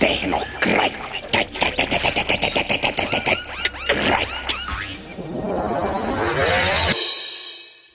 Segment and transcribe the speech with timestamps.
[0.00, 1.06] tehnokratt.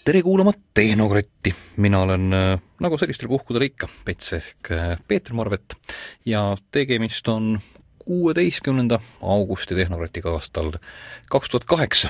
[0.06, 5.76] tere kuulama Tehnokratti, mina olen äh, nagu sellistel puhkudel ikka, Pets ehk äh, Peeter Marvet
[6.26, 7.60] ja tegemist on
[8.06, 10.74] kuueteistkümnenda augusti Tehnokratiga aastal
[11.30, 12.10] kaks tuhat kaheksa.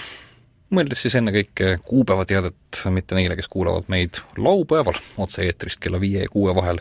[0.71, 6.51] Mõeldes siis ennekõike kuupäevateadet mitte neile, kes kuulavad meid laupäeval otse-eetrist kella viie ja kuue
[6.55, 6.79] vahel,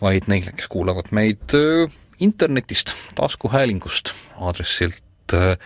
[0.00, 1.92] vaid neile, kes kuulavad meid äh,
[2.22, 4.06] internetist, taskuhäälingust
[4.40, 5.58] aadressilt äh,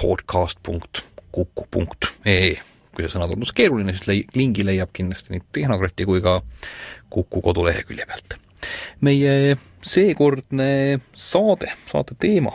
[0.00, 2.52] podcast.kuku.ee
[2.92, 6.40] kui see sõna tundus keeruline, siis lei-, lingi leiab kindlasti nii Tehnokrati kui ka
[7.12, 8.38] Kuku kodulehekülje pealt.
[9.00, 12.52] meie seekordne saade, saate teema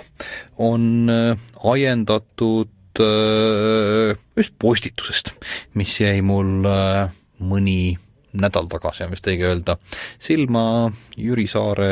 [0.58, 1.38] on äh,
[1.74, 2.72] ajendatud
[3.04, 5.34] äh, ühest postitusest,
[5.78, 7.98] mis jäi mul äh, mõni
[8.38, 9.78] nädal tagasi, on vist õige öelda,
[10.22, 11.92] silma Jüri Saare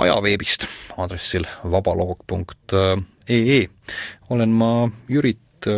[0.00, 0.66] ajaveebist
[1.00, 3.60] aadressil vabaloog.ee.
[4.30, 4.72] olen ma
[5.08, 5.68] Jürit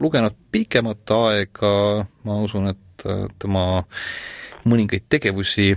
[0.00, 1.72] lugenud pikemat aega,
[2.26, 3.06] ma usun, et
[3.42, 3.64] tema
[4.68, 5.74] mõningaid tegevusi,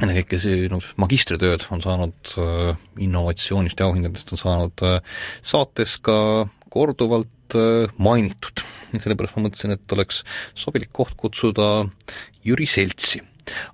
[0.00, 2.32] ennekõike sinu magistritööd on saanud
[3.02, 4.84] innovatsioonist ja auhindadest on saanud
[5.44, 6.16] saates ka
[6.72, 7.56] korduvalt
[8.00, 8.62] mainitud.
[8.92, 10.22] sellepärast ma mõtlesin, et oleks
[10.56, 11.84] sobilik koht kutsuda
[12.44, 13.20] Jüri Seltsi.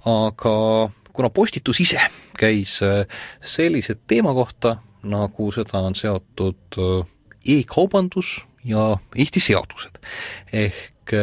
[0.04, 2.00] aga kuna postitus ise
[2.38, 2.78] käis
[3.40, 6.78] sellise teema kohta, nagu seda on seotud
[7.46, 9.98] e-kaubandus ja Eesti seadused.
[10.52, 11.14] ehk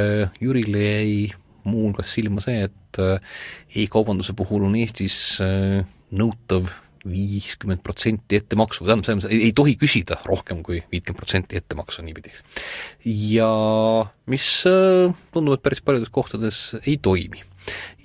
[0.41, 1.31] Jürile jäi
[1.65, 5.37] muuhulgas silma see, et e-kaubanduse puhul on Eestis
[6.15, 6.71] nõutav
[7.05, 12.33] viiskümmend protsenti ettemaksu, tähendab, selles mõttes ei, tohi küsida rohkem kui viitkümmend protsenti ettemaksu niipidi.
[13.05, 13.49] ja
[14.31, 14.47] mis
[15.33, 17.43] tundub, et päris paljudes kohtades ei toimi.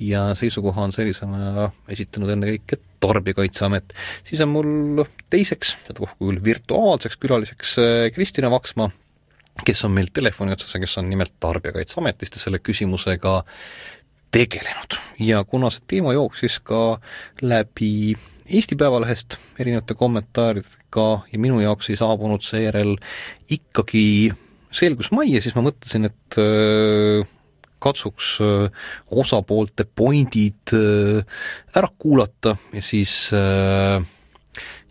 [0.00, 3.94] ja seisukoha on sellisena esitanud ennekõike Tarbijakaitseamet.
[4.24, 7.76] siis on mul teiseks, sedapuhku küll virtuaalseks külaliseks
[8.14, 8.90] Kristina Vaksma,
[9.64, 13.40] kes on meil telefoni otsas ja kes on nimelt Tarbijakaitseametist ja selle küsimusega
[14.30, 14.98] tegelenud.
[15.18, 17.00] ja kuna see teema jooksis ka
[17.42, 18.16] läbi
[18.50, 22.96] Eesti Päevalehest erinevate kommentaaridega ja minu jaoks ei saabunud seejärel
[23.50, 24.32] ikkagi
[24.74, 27.28] selgus majja, siis ma mõtlesin, et äh,
[27.82, 28.88] katsuks äh,
[29.22, 31.22] osapoolte pointid äh,
[31.78, 34.02] ära kuulata ja siis ja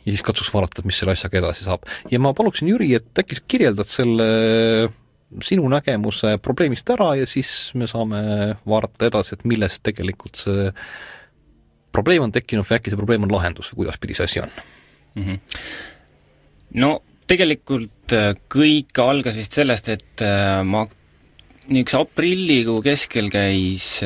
[0.08, 1.84] siis katsuks vaadata, mis selle asjaga edasi saab.
[2.12, 4.30] ja ma paluksin, Jüri, et äkki sa kirjeldad selle
[5.46, 8.22] sinu nägemuse probleemist ära ja siis me saame
[8.68, 10.70] vaadata edasi, et millest tegelikult see
[11.94, 15.24] probleem on tekkinud või äkki see probleem on lahendus või kuidaspidi see asi on mm?
[15.24, 15.40] -hmm.
[16.82, 16.92] no
[17.30, 18.16] tegelikult
[18.50, 20.24] kõik algas vist sellest, et
[20.66, 20.86] ma
[21.70, 24.00] niisuguse aprillikuu keskel käis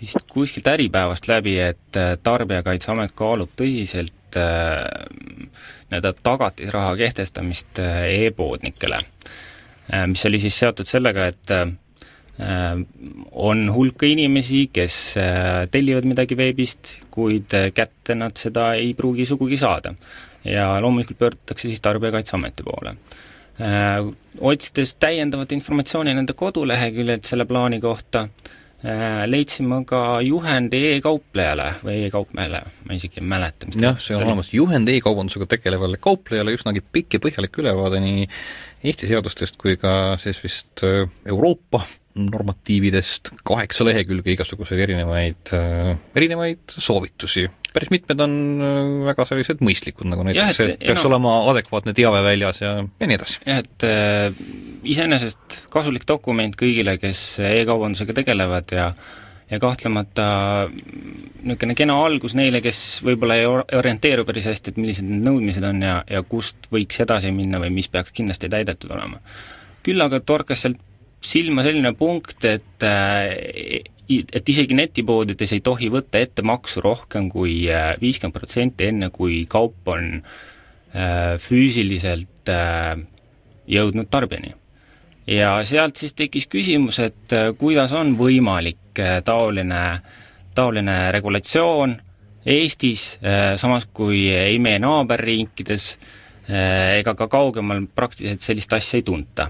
[0.00, 9.00] vist kuskilt Äripäevast läbi, et Tarbijakaitseamet kaalub tõsiselt nii-öelda tagatisraha kehtestamist e-poodnikele.
[10.08, 11.52] Mis oli siis seotud sellega, et
[13.38, 14.94] on hulka inimesi, kes
[15.70, 19.94] tellivad midagi veebist, kuid kätte nad seda ei pruugi sugugi saada.
[20.44, 22.96] ja loomulikult pöördutakse siis Tarbijakaitseameti poole.
[24.40, 28.26] Otsides täiendavat informatsiooni nende koduleheküljelt selle plaani kohta,
[29.26, 34.26] leidsin ma ka juhendi e-kauplejale või e-kaupmehele, ma isegi ei mäleta, mis jah, see on
[34.26, 38.26] olemas juhend e-kaubandusega tegelevale kauplejale, üsnagi pikk ja põhjalik ülevaade nii
[38.84, 41.84] Eesti seadustest kui ka siis vist Euroopa
[42.14, 45.50] normatiividest, kaheksa lehekülge igasuguseid erinevaid,
[46.14, 47.48] erinevaid soovitusi.
[47.74, 48.36] päris mitmed on
[49.08, 53.08] väga sellised mõistlikud, nagu näiteks see, et peaks no, olema adekvaatne teave väljas ja, ja
[53.10, 53.40] nii edasi.
[53.42, 54.44] jah, et äh,
[54.94, 58.92] iseenesest kasulik dokument kõigile, kes e-kaubandusega tegelevad ja
[59.50, 60.26] ja kahtlemata
[60.70, 65.82] niisugune kena algus neile, kes võib-olla ei orienteeru päris hästi, et millised need nõudmised on
[65.84, 69.20] ja, ja kust võiks edasi minna või mis peaks kindlasti täidetud olema.
[69.84, 70.80] küll aga torkas sealt
[71.24, 72.84] silma selline punkt, et
[74.04, 77.62] et isegi netipoodides ei tohi võtta ettemaksu rohkem kui
[78.00, 80.18] viiskümmend protsenti, enne kui kaup on
[81.40, 82.52] füüsiliselt
[83.66, 84.52] jõudnud tarbijani.
[85.26, 89.84] Ja sealt siis tekkis küsimus, et kuidas on võimalik taoline,
[90.54, 91.96] taoline regulatsioon
[92.44, 93.18] Eestis,
[93.56, 95.86] samas kui ei meie naaberriikides
[96.44, 99.46] ega ka kaugemal praktiliselt sellist asja ei tunta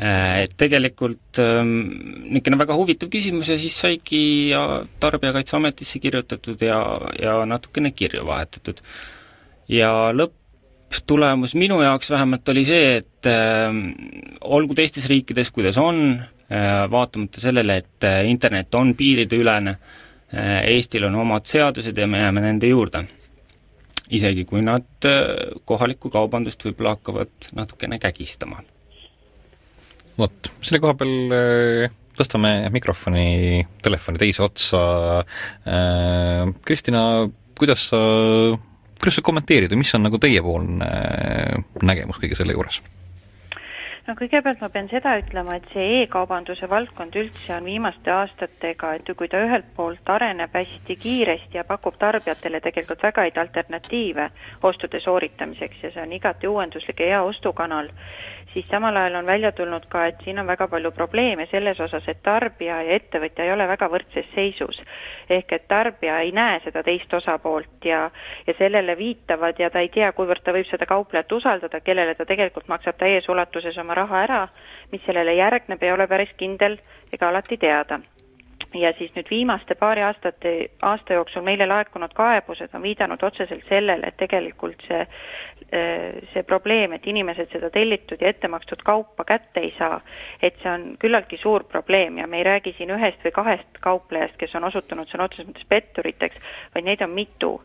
[0.00, 4.22] et tegelikult niisugune väga huvitav küsimus ja siis saigi
[5.00, 6.78] Tarbijakaitseametisse kirjutatud ja,
[7.20, 8.80] ja natukene kirju vahetatud.
[9.68, 9.92] ja
[10.90, 13.70] lõpptulemus minu jaoks vähemalt oli see, et äh,
[14.42, 19.76] olgu teistes riikides, kuidas on äh,, vaatamata sellele, et internet on piirideülene
[20.30, 23.00] Eestil on omad seadused ja me jääme nende juurde.
[24.10, 25.06] isegi kui nad
[25.64, 28.62] kohalikku kaubandust võib-olla hakkavad natukene kägistama.
[30.18, 34.80] vot, selle koha peal tõstame mikrofoni telefoni teise otsa.
[36.62, 37.02] Kristina,
[37.58, 38.00] kuidas sa,
[39.00, 40.88] kuidas sa kommenteerid või mis on nagu teiepoolne
[41.82, 42.82] nägemus kõige selle juures?
[44.10, 49.10] no kõigepealt ma pean seda ütlema, et see e-kaubanduse valdkond üldse on viimaste aastatega, et
[49.16, 54.30] kui ta ühelt poolt areneb hästi kiiresti ja pakub tarbijatele tegelikult väga häid alternatiive
[54.66, 57.92] ostude sooritamiseks ja see on igati uuenduslik ja hea ostukanal,
[58.54, 62.08] siis samal ajal on välja tulnud ka, et siin on väga palju probleeme selles osas,
[62.08, 64.82] et tarbija ja ettevõtja ei ole väga võrdses seisus.
[65.30, 68.10] ehk et tarbija ei näe seda teist osapoolt ja,
[68.46, 72.24] ja sellele viitavad ja ta ei tea, kuivõrd ta võib seda kauplejat usaldada, kellele ta
[72.24, 74.46] tegelikult maksab täies ulatuses oma raha ära,
[74.92, 76.78] mis sellele järgneb, ei ole päris kindel
[77.12, 78.00] ega alati teada
[78.74, 84.06] ja siis nüüd viimaste paari aastate, aasta jooksul meile laekunud kaebused on viidanud otseselt sellele,
[84.06, 89.64] et tegelikult see, äh, see probleem, et inimesed seda tellitud ja ette makstud kaupa kätte
[89.64, 90.00] ei saa,
[90.42, 94.38] et see on küllaltki suur probleem ja me ei räägi siin ühest või kahest kauplejast,
[94.38, 97.60] kes on osutunud sõna otseses mõttes petturiteks, vaid neid on mitu.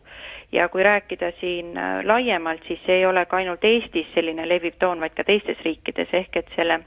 [0.52, 4.78] ja kui rääkida siin äh, laiemalt, siis see ei ole ka ainult Eestis selline leviv
[4.78, 6.80] toon, vaid ka teistes riikides, ehk et selle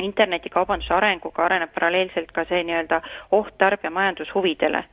[0.00, 3.00] internetikaubanduse arenguga areneb paralleelselt ka see nii-öelda
[3.36, 4.84] oht tarbija majandushuvidele.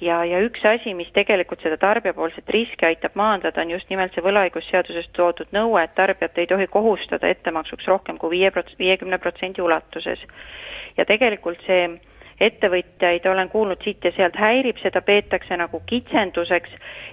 [0.00, 4.24] ja, ja üks asi, mis tegelikult seda tarbijapoolset riski aitab maandada, on just nimelt see
[4.24, 9.62] võlaõigusseaduses toodud nõue, et tarbijat ei tohi kohustada ettemaksuks rohkem kui viie prots-, viiekümne protsendi
[9.62, 10.26] ulatuses.
[10.96, 11.88] ja tegelikult see
[12.40, 16.70] ettevõtjaid olen kuulnud siit ja sealt häirib, seda peetakse nagu kitsenduseks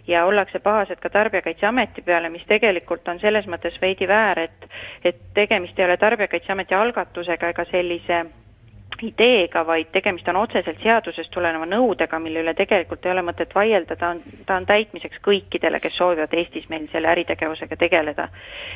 [0.08, 4.70] ja ollakse pahased ka Tarbijakaitseameti peale, mis tegelikult on selles mõttes veidi väär, et
[5.06, 8.24] et tegemist ei ole Tarbijakaitseameti algatusega ega sellise
[9.04, 13.96] ideega, vaid tegemist on otseselt seadusest tuleneva nõudega, mille üle tegelikult ei ole mõtet vaielda,
[13.98, 18.28] ta on, ta on täitmiseks kõikidele, kes soovivad Eestis meil selle äritegevusega tegeleda.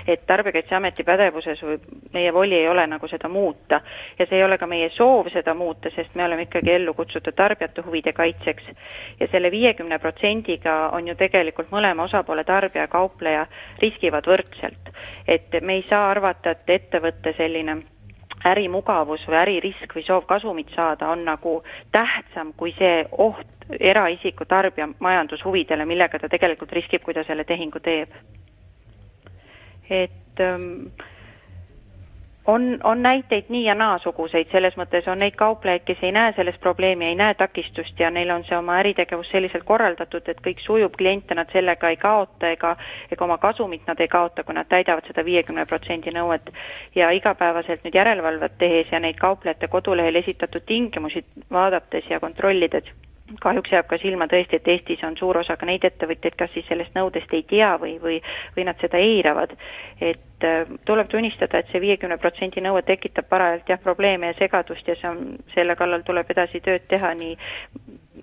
[0.08, 1.80] et Tarbijakaitseameti pädevuses või
[2.14, 3.82] meie voli ei ole nagu seda muuta.
[4.20, 7.36] ja see ei ole ka meie soov seda muuta, sest me oleme ikkagi ellu kutsutud
[7.36, 8.64] tarbijate huvide kaitseks.
[9.20, 13.48] ja selle viiekümne protsendiga on ju tegelikult mõlema osapoole, tarbija ja kaupleja,
[13.82, 14.94] riskivad võrdselt.
[15.28, 17.95] et me ei saa arvata, et ettevõtte selline
[18.46, 21.58] ärimugavus või äririsk või soov kasumit saada on nagu
[21.92, 23.48] tähtsam kui see oht
[23.80, 28.10] eraisiku tarbija majandushuvidele, millega ta tegelikult riskib, kui ta selle tehingu teeb.
[29.90, 30.88] et ähm,
[32.48, 36.58] on, on näiteid nii ja naasuguseid, selles mõttes on neid kauplejaid, kes ei näe selles
[36.62, 40.94] probleemi, ei näe takistust ja neil on see oma äritegevus selliselt korraldatud, et kõik sujub,
[40.98, 42.76] kliente nad sellega ei kaota ega
[43.12, 46.52] ega oma kasumit nad ei kaota, kui nad täidavad seda viiekümne protsendi nõuet.
[46.96, 52.94] ja igapäevaselt nüüd järelevalvet tehes ja neid kauplejate kodulehel esitatud tingimusi vaadates ja kontrollides
[53.42, 56.68] kahjuks jääb ka silma tõesti, et Eestis on suur osa ka neid ettevõtjaid, kas siis
[56.70, 58.20] sellest nõudest ei tea või, või
[58.58, 59.56] või nad seda eiravad.
[60.02, 64.88] et äh, tuleb tunnistada, et see viiekümne protsendi nõue tekitab parajalt jah, probleeme ja segadust
[64.88, 67.38] ja see on, selle kallal tuleb edasi tööd teha nii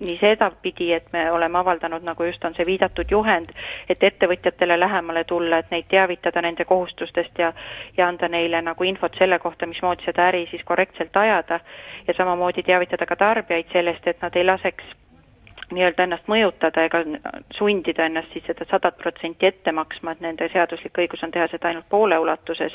[0.03, 3.51] nii sedapidi, et me oleme avaldanud, nagu just on see viidatud juhend,
[3.89, 7.53] et ettevõtjatele lähemale tulla, et neid teavitada nende kohustustest ja
[7.97, 11.59] ja anda neile nagu infot selle kohta, mismoodi seda äri siis korrektselt ajada.
[12.07, 14.83] Ja samamoodi teavitada ka tarbijaid sellest, et nad ei laseks
[15.75, 17.01] nii-öelda ennast mõjutada ega
[17.57, 21.69] sundida ennast siis seda sadat protsenti ette maksma, et nende seaduslik õigus on teha seda
[21.69, 22.73] ainult poole ulatuses.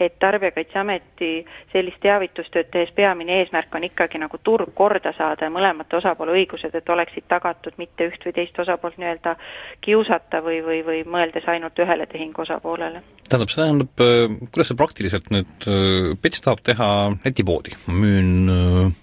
[0.00, 5.96] et Tarbijakaitseameti sellist teavitustööd tehes peamine eesmärk on ikkagi nagu turg korda saada ja mõlemate
[5.96, 9.36] osapoole õigused, et oleksid tagatud, mitte üht või teist osapoolt nii-öelda
[9.80, 13.02] kiusata või, või, või mõeldes ainult ühele tehingu osapoolele.
[13.28, 16.88] tähendab, see tähendab, äh, kuidas see praktiliselt nüüd, äh, Pets tahab teha
[17.24, 18.96] netipoodi, müün äh,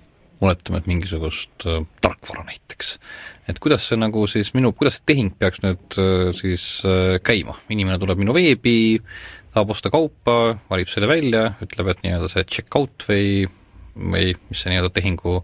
[0.46, 2.96] oletame, et mingisugust äh, tarkvara näiteks.
[3.50, 7.58] et kuidas see nagu siis minu, kuidas see tehing peaks nüüd äh, siis äh, käima,
[7.70, 9.02] inimene tuleb minu veebi,
[9.54, 13.48] tahab osta kaupa, valib selle välja, ütleb, et nii-öelda see check-out või
[13.96, 15.38] või mis see nii-öelda tehingu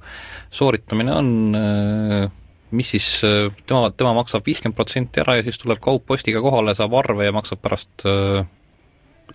[0.52, 2.26] sooritamine on äh,,
[2.76, 6.76] mis siis äh, tema, tema maksab viiskümmend protsenti ära ja siis tuleb kaup postiga kohale,
[6.78, 8.44] saab arve ja maksab pärast äh,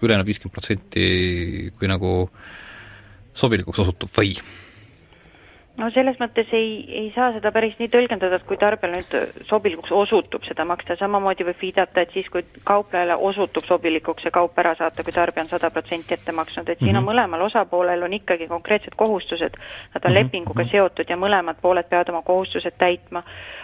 [0.01, 1.07] ülejäänud viiskümmend protsenti,
[1.77, 2.13] kui nagu
[3.37, 4.37] sobilikuks osutub või?
[5.77, 9.93] No selles mõttes ei, ei saa seda päris nii tõlgendada, et kui tarbijale nüüd sobilikuks
[9.93, 14.75] osutub seda maksta, samamoodi võib viidata, et siis, kui kauplejale osutub sobilikuks see kaup ära
[14.79, 16.89] saata, kui tarbija on sada protsenti ette maksnud, et mm -hmm.
[16.89, 17.11] siin on mhm.
[17.11, 20.15] mõlemal osapoolel on ikkagi konkreetsed kohustused, nad on mm -hmm.
[20.15, 20.71] lepinguga mhm.
[20.71, 23.23] seotud ja mõlemad pooled peavad oma kohustused täitma.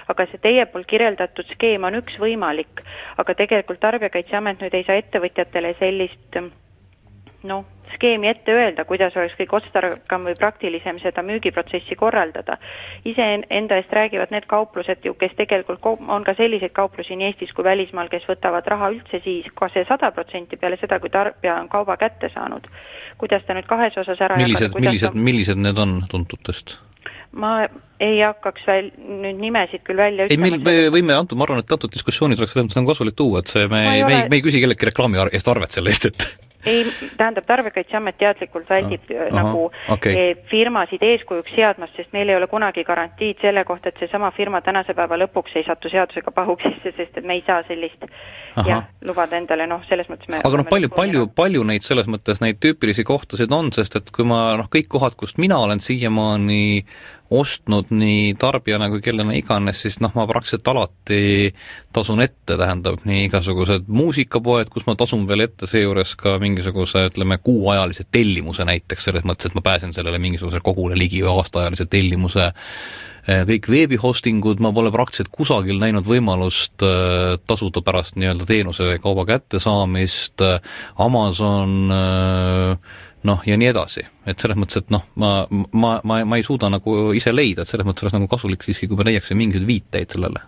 [0.08, 2.82] aga see teie poolt kirjeldatud skeem on üks võimalik,
[3.16, 6.36] aga tegelikult Tarbijakaitseamet nüüd ei saa ettevõtjatele sellist
[7.48, 12.56] noh, skeemi ette öelda, kuidas oleks kõige otstarbekam või praktilisem seda müügiprotsessi korraldada.
[13.04, 17.64] iseenda eest räägivad need kauplused ju, kes tegelikult on ka selliseid kauplusi nii Eestis kui
[17.64, 21.68] välismaal, kes võtavad raha üldse siis ka see sada protsenti peale seda, kui tarbija on
[21.68, 22.68] kauba kätte saanud.
[23.18, 26.78] kuidas ta nüüd kahes osas ära millised, millised ta..., millised need on tuntutest?
[27.32, 27.66] ma
[28.00, 31.72] ei hakkaks väl-, nüüd nimesid küll välja ei, meil, me võime antud, ma arvan, et
[31.72, 34.44] antud diskussioonis oleks selles mõttes nagu kasulik tuua, et see, me, me ei, me ei
[34.44, 36.26] küsi kelleltki reklaami eest arvet selle eest, et
[36.66, 36.84] ei,
[37.16, 40.12] tähendab, Tarbijakaitseamet teadlikult väldib ah, nagu okay.
[40.12, 44.62] Eh, firmasid eeskujuks seadmast, sest meil ei ole kunagi garantiid selle kohta, et seesama firma
[44.62, 48.66] tänase päeva lõpuks ei satu seadusega pahuksisse, sest et me ei saa sellist Aha.
[48.68, 52.42] jah, lubada endale, noh, selles mõttes me aga noh, palju, palju, palju neid selles mõttes,
[52.44, 56.84] neid tüüpilisi kohtasid on, sest et kui ma noh, kõik kohad, kust mina olen siiamaani
[57.38, 61.52] ostnud nii tarbijana kui kellena iganes, siis noh, ma praktiliselt alati
[61.94, 67.38] tasun ette, tähendab nii igasugused muusikapoed, kus ma tasun veel ette seejuures ka mingisuguse ütleme,
[67.44, 72.50] kuuajalise tellimuse näiteks, selles mõttes, et ma pääsen sellele mingisugusele kogule ligi aastaajalise tellimuse.
[73.22, 78.98] Eh, kõik veebihostingud, ma pole praktiliselt kusagil näinud võimalust äh, tasuda pärast nii-öelda teenuse või
[79.04, 80.42] kauba kättesaamist,
[80.98, 82.98] Amazon äh,
[83.28, 84.06] noh, ja nii edasi.
[84.26, 87.68] et selles mõttes, et noh, ma, ma, ma, ma ei suuda nagu ise leida, et
[87.68, 90.42] selles mõttes oleks nagu kasulik siiski, kui me leiaksime mingisuguseid viiteid sellele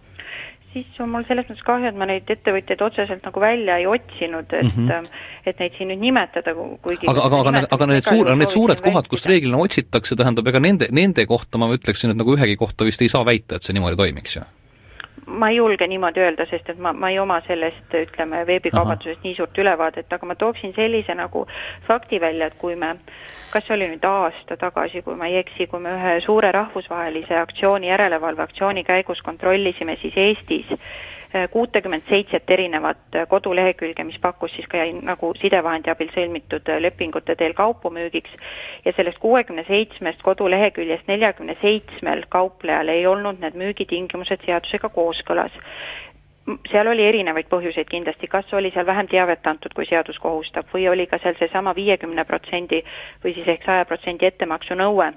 [0.75, 4.51] siis on mul selles mõttes kahju, et ma neid ettevõtjaid otseselt nagu välja ei otsinud,
[4.51, 5.07] et mm -hmm.
[5.47, 9.09] et neid siin nüüd nimetada, kuigi aga, aga, aga, aga need suur, need suured kohad,
[9.11, 13.03] kust reeglina otsitakse, tähendab, ega nende, nende kohta ma ütleksin, et nagu ühegi kohta vist
[13.03, 14.43] ei saa väita, et see niimoodi toimiks ju
[15.27, 19.35] ma ei julge niimoodi öelda, sest et ma, ma ei oma sellest, ütleme, veebikaubandusest nii
[19.39, 21.47] suurt ülevaadet, aga ma tooksin sellise nagu
[21.89, 22.95] fakti välja, et kui me,
[23.53, 27.39] kas see oli nüüd aasta tagasi, kui ma ei eksi, kui me ühe suure rahvusvahelise
[27.41, 30.79] aktsiooni, järelevalveaktsiooni käigus kontrollisime siis Eestis
[31.51, 37.91] kuutekümmet seitset erinevat kodulehekülge, mis pakkus siis ka nagu sidevahendi abil sõlmitud lepingute teel kaupu
[37.91, 38.31] müügiks
[38.85, 45.55] ja sellest kuuekümne seitsmest koduleheküljest neljakümne seitsmel kauplejal ei olnud need müügitingimused seadusega kooskõlas.
[46.71, 50.91] Seal oli erinevaid põhjuseid kindlasti, kas oli seal vähem teavet antud, kui seadus kohustab, või
[50.93, 52.83] oli ka seal seesama viiekümne protsendi
[53.25, 55.09] või siis ehk saja protsendi ettemaksu nõue?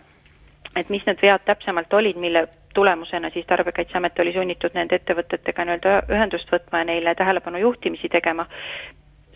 [0.76, 2.46] Et mis need vead täpsemalt olid, mille
[2.78, 8.46] tulemusena siis Tarbijakaitseamet oli sunnitud nende ettevõtetega nii-öelda ühendust võtma ja neile tähelepanu juhtimisi tegema,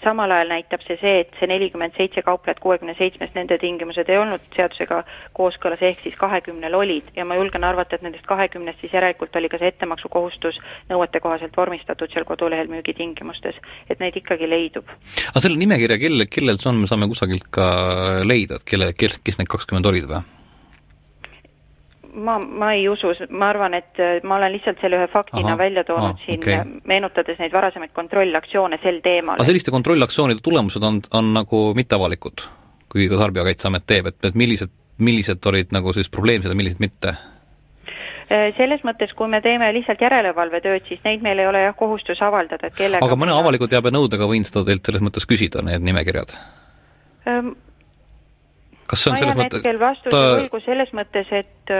[0.03, 4.19] samal ajal näitab see see, et see nelikümmend seitse kauplejat kuuekümne seitsmest, nende tingimused ei
[4.21, 5.01] olnud seadusega
[5.37, 9.49] kooskõlas, ehk siis kahekümnel olid ja ma julgen arvata, et nendest kahekümnest siis järelikult oli
[9.51, 10.59] ka see ettemaksukohustus
[10.91, 13.57] nõuetekohaselt vormistatud seal kodulehel müügitingimustes,
[13.89, 14.89] et neid ikkagi leidub.
[15.29, 17.71] aga selle nimekirja, kelle, kellel see on, me saame kusagilt ka
[18.25, 20.23] leida, et kelle, kes, kes need kakskümmend olid või?
[22.13, 25.57] Ma, ma ei usu, ma arvan, et äh, ma olen lihtsalt selle ühe faktina aha,
[25.59, 29.39] välja toonud aha, siin okay., äh, meenutades neid varasemaid kontrollaktsioone sel teemal.
[29.39, 32.45] aga selliste kontrollaktsioonide tulemused on, on nagu mitteavalikud,
[32.91, 37.15] kui ka Tarbijakaitseamet teeb, et, et millised, millised olid nagu siis probleemsed ja millised mitte?
[38.31, 42.21] Äh, selles mõttes, kui me teeme lihtsalt järelevalvetööd, siis neid meil ei ole jah kohustus
[42.23, 46.35] avaldada, et kellega aga mõne avaliku teabenõudega võin seda teilt selles mõttes küsida, need nimekirjad
[47.27, 47.55] ähm,?
[48.91, 50.25] Kas see on selles mõttes hetkel vastuse ta...
[50.37, 51.75] võlgu selles mõttes, et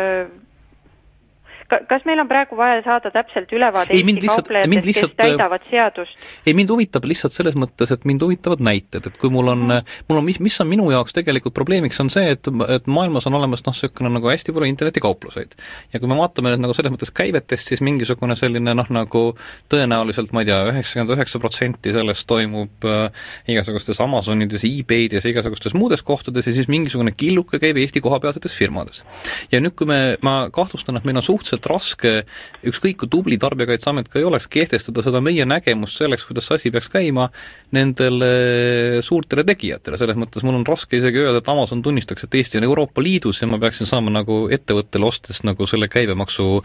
[1.89, 6.25] kas meil on praegu vaja saada täpselt ülevaade ei, Eesti kauplejatest, kes täidavad seadust?
[6.45, 9.95] ei, mind huvitab lihtsalt selles mõttes, et mind huvitavad näited, et kui mul on mm.,
[10.09, 13.37] mul on, mis, mis on minu jaoks tegelikult probleemiks, on see, et, et maailmas on
[13.39, 15.55] olemas noh, niisugune nagu hästi palju internetikaupluseid.
[15.93, 19.23] ja kui me vaatame nüüd nagu selles mõttes käivetest, siis mingisugune selline noh, nagu
[19.71, 25.75] tõenäoliselt ma ei tea, üheksakümmend üheksa protsenti sellest toimub äh, igasugustes Amazonides, e-Baydes ja igasugustes
[25.77, 29.03] muudes kohtades ja siis mingisugune killuke käib Eesti kohapealsetes firmades.
[29.51, 32.25] ja nüüd, kui me, ma kahtlustan, et meil on suhteliselt suhteliselt raske,
[32.65, 36.71] ükskõik kui tubli Tarbijakaitseamet ka ei oleks, kehtestada seda meie nägemust selleks, kuidas see asi
[36.71, 37.29] peaks käima,
[37.71, 42.57] nendele suurtele tegijatele, selles mõttes mul on raske isegi öelda, et Amazon tunnistaks, et Eesti
[42.57, 46.61] on Euroopa Liidus ja ma peaksin saama nagu ettevõttele ostes nagu selle käibemaksu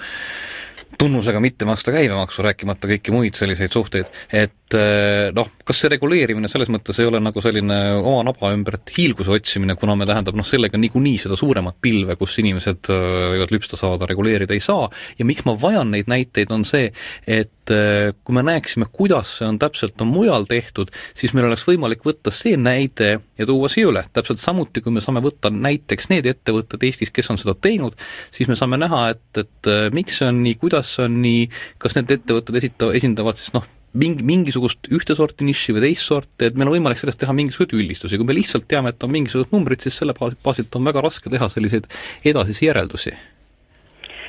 [0.99, 6.49] tunnusega mitte maksta käibemaksu, rääkimata kõiki muid selliseid suhteid, et eh, noh, kas see reguleerimine
[6.51, 10.47] selles mõttes ei ole nagu selline oma naba ümbert hiilguse otsimine, kuna me tähendab noh,
[10.47, 13.05] sellega niikuinii seda suuremat pilve, kus inimesed eh,
[13.35, 14.89] võivad lüpsta saada, reguleerida ei saa.
[15.19, 16.89] Ja miks ma vajan neid näiteid, on see,
[17.27, 21.67] et eh, kui me näeksime, kuidas see on täpselt, on mujal tehtud, siis meil oleks
[21.69, 26.11] võimalik võtta see näide ja tuua siia üle, täpselt samuti, kui me saame võtta näiteks
[26.15, 27.95] need ettevõtted Eestis, kes on seda teinud,
[28.35, 31.49] siis me saame näha, et, et miks see on nii, kuidas see on nii,
[31.83, 36.49] kas need ettevõtted esita-, esindavad siis noh, mingi, mingisugust ühte sorti nišši või teist sorti,
[36.49, 39.55] et meil on võimalik sellest teha mingisuguseid üldistusi, kui me lihtsalt teame, et on mingisugused
[39.55, 41.88] numbrid, siis selle baasilt on väga raske teha selliseid
[42.25, 43.17] edasisi järeldusi.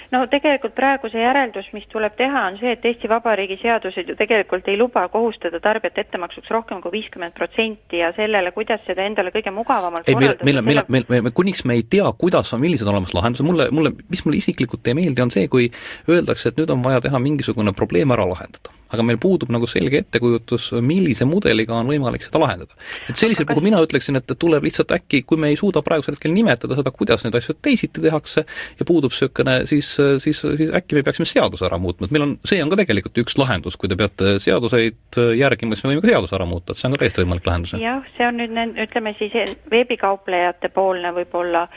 [0.08, 4.16] No tegelikult praegu see järeldus, mis tuleb teha, on see, et Eesti Vabariigi seadused ju
[4.16, 9.34] tegelikult ei luba kohustada tarbijat ettemaksuks rohkem kui viiskümmend protsenti ja sellele, kuidas seda endale
[9.36, 12.88] kõige mugavamalt ei, meil, meil, meil, meil, meil, kuniks me ei tea, kuidas on, millised
[12.88, 15.68] on olemas lahendused, mulle, mulle, mis mulle isiklikult ei meeldi, on see, kui
[16.08, 20.02] öeldakse, et nüüd on vaja teha mingisugune probleem ära lahendada aga meil puudub nagu selge
[20.04, 22.78] ettekujutus, millise mudeliga on võimalik seda lahendada.
[23.10, 26.34] et sellisel puhul mina ütleksin, et tuleb lihtsalt äkki, kui me ei suuda praegusel hetkel
[26.36, 28.46] nimetada seda, kuidas neid asju teisiti tehakse
[28.80, 29.92] ja puudub niisugune, siis,
[30.24, 33.22] siis, siis äkki me peaksime seaduse ära muutma, et meil on, see on ka tegelikult
[33.24, 36.82] üks lahendus, kui te peate seaduseid järgima, siis me võime ka seaduse ära muuta, et
[36.82, 37.78] see on ka täiesti võimalik lahendus.
[37.82, 41.68] jah, see on nüüd, ütleme siis veebikauplejate poolne võib-olla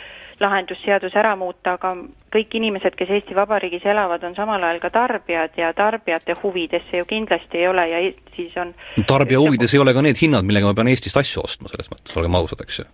[0.40, 1.94] lahendusseadus ära muuta, aga
[2.32, 7.02] kõik inimesed, kes Eesti Vabariigis elavad, on samal ajal ka tarbijad ja tarbijate huvides see
[7.02, 8.00] ju kindlasti ei ole ja
[8.36, 8.72] siis on
[9.06, 12.16] tarbija huvides ei ole ka need hinnad, millega ma pean Eestist asju ostma, selles mõttes,
[12.16, 12.88] olgem ausad, eks ju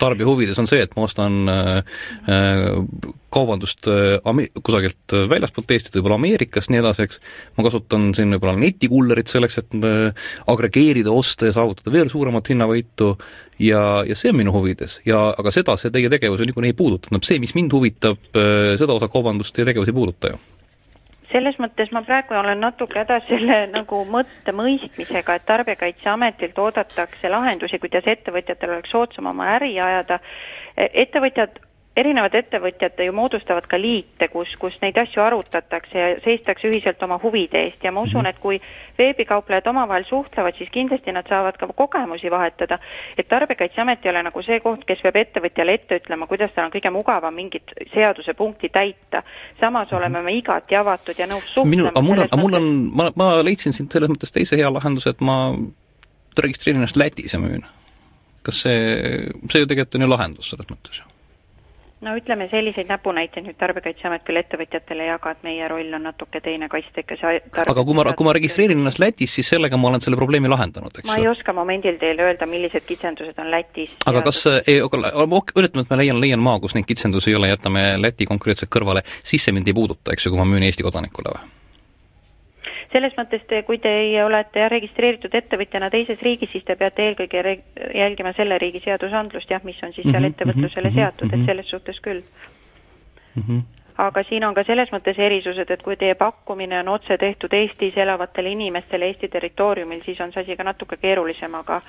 [0.00, 1.98] tarbija huvides on see, et ma ostan äh,
[2.30, 2.64] äh,
[3.34, 4.16] kaubandust äh,
[4.64, 7.20] kusagilt väljaspoolt Eestit, võib-olla Ameerikast, nii edasi, eks,
[7.58, 9.76] ma kasutan siin võib-olla netikullerit selleks, et
[10.52, 13.14] agregeerida, osta ja saavutada veel suuremat hinnavõitu.
[13.62, 14.98] Ja, ja see on minu huvides.
[15.08, 18.20] Ja aga seda see teie tegevus ju niikuinii ei puuduta, tähendab see, mis mind huvitab,
[18.76, 20.42] seda osa kaubandust teie tegevus ei puuduta ju
[21.32, 27.80] selles mõttes ma praegu olen natuke hädas selle nagu mõtte mõistmisega, et Tarbijakaitseametilt oodatakse lahendusi,
[27.82, 30.20] kuidas ettevõtjatel oleks soodsam oma äri ajada.
[30.76, 31.60] ettevõtjad
[31.96, 37.16] erinevad ettevõtjad ju moodustavad ka liite, kus, kus neid asju arutatakse ja seistakse ühiselt oma
[37.22, 38.34] huvide eest ja ma usun, mhm.
[38.34, 38.60] et kui
[38.98, 42.78] veebikauplejad omavahel suhtlevad, siis kindlasti nad saavad ka kogemusi vahetada,
[43.16, 46.74] et Tarbijakaitseamet ei ole nagu see koht, kes peab ettevõtjale ette ütlema, kuidas tal on
[46.76, 49.22] kõige mugavam mingit seadusepunkti täita.
[49.60, 49.96] samas mhm.
[49.96, 51.70] oleme me igati avatud ja nõus suhtlema.
[51.76, 54.70] minu, aga mul on, aga mul on, ma, ma leidsin siit selles mõttes teise hea
[54.72, 55.56] lahenduse, et ma
[56.38, 57.64] registreerin ennast Lätis ja müün.
[58.46, 58.78] kas see,
[59.50, 61.15] see ju tegelikult on ju lahendus selles mõttes ju
[62.04, 66.42] no ütleme, selliseid näpunäiteid nüüd Tarbijakaitseamet küll ettevõtjatele ei jaga, et meie roll on natuke
[66.44, 69.90] teine, kaitsta ikka see aga kui ma, kui ma registreerin ennast Lätis, siis sellega ma
[69.90, 73.96] olen selle probleemi lahendanud, eks ma ei oska momendil teile öelda, millised kitsendused on Lätis.
[74.06, 77.88] aga kas, ei, ütleme, et ma leian, leian maa, kus neid kitsendusi ei ole, jätame
[78.02, 81.32] Läti konkreetselt kõrvale, siis see mind ei puuduta, eks ju, kui ma müün Eesti kodanikule
[81.32, 81.55] või?
[82.96, 83.92] Selles mõttes te, kui te
[84.24, 87.42] olete registreeritud ettevõtjana teises riigis, siis te peate eelkõige
[87.94, 91.46] jälgima selle riigi seadusandlust jah, mis on siis seal -hmm, ettevõtlusele -hmm, seatud, et mhm.
[91.50, 93.42] selles suhtes küll mm.
[93.42, 93.64] -hmm
[93.96, 97.96] aga siin on ka selles mõttes erisused, et kui teie pakkumine on otse tehtud Eestis
[97.96, 101.80] elavatele inimestele Eesti territooriumil, siis on see asi ka natuke keerulisem, aga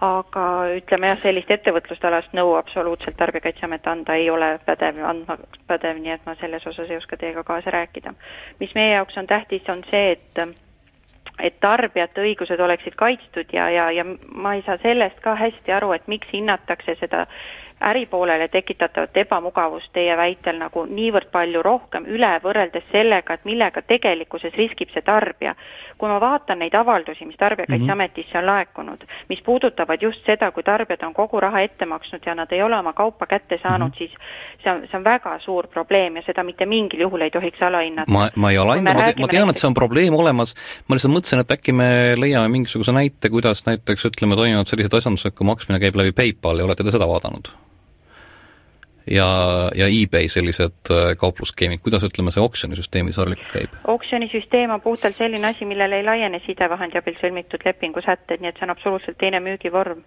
[0.00, 0.44] aga
[0.78, 5.36] ütleme jah, sellist ettevõtlustalast nõu absoluutselt Tarbijakaitseamet anda ei ole pädev, andma
[5.68, 8.14] pädev, nii et ma selles osas ei oska teiega kaasa rääkida.
[8.60, 10.56] mis meie jaoks on tähtis, on see, et
[11.40, 15.92] et tarbijate õigused oleksid kaitstud ja, ja, ja ma ei saa sellest ka hästi aru,
[15.92, 17.26] et miks hinnatakse seda
[17.80, 24.54] äripoolele tekitatavat ebamugavust teie väitel nagu niivõrd palju rohkem üle, võrreldes sellega, et millega tegelikkuses
[24.58, 25.54] riskib see tarbija.
[26.00, 31.02] kui ma vaatan neid avaldusi, mis Tarbijakaitseametisse on laekunud, mis puudutavad just seda, kui tarbijad
[31.04, 33.98] on kogu raha ette maksnud ja nad ei ole oma kaupa kätte saanud -hmm.
[33.98, 34.10] siis
[34.62, 38.12] see on, see on väga suur probleem ja seda mitte mingil juhul ei tohiks alahinnata.
[38.12, 40.54] ma, ma ei alahinda, ma, ma tean, et see on probleem olemas,
[40.88, 45.36] ma lihtsalt mõtlesin, et äkki me leiame mingisuguse näite, kuidas näiteks ütleme, toimuvad sellised asjandused,
[45.36, 47.52] kui maksmine käib läbi PayPal ja olete te seda vaadanud?
[49.06, 49.28] Ja,
[49.74, 53.76] ja eBay sellised äh, kauplusskeemid, kuidas ütleme, see oksjonisüsteemi sarlikult käib?
[53.94, 58.68] oksjonisüsteem on puhtalt selline asi, millele ei laiene sidevahendi abil sõlmitud lepingusätted, nii et see
[58.68, 60.02] on absoluutselt teine müügivorm.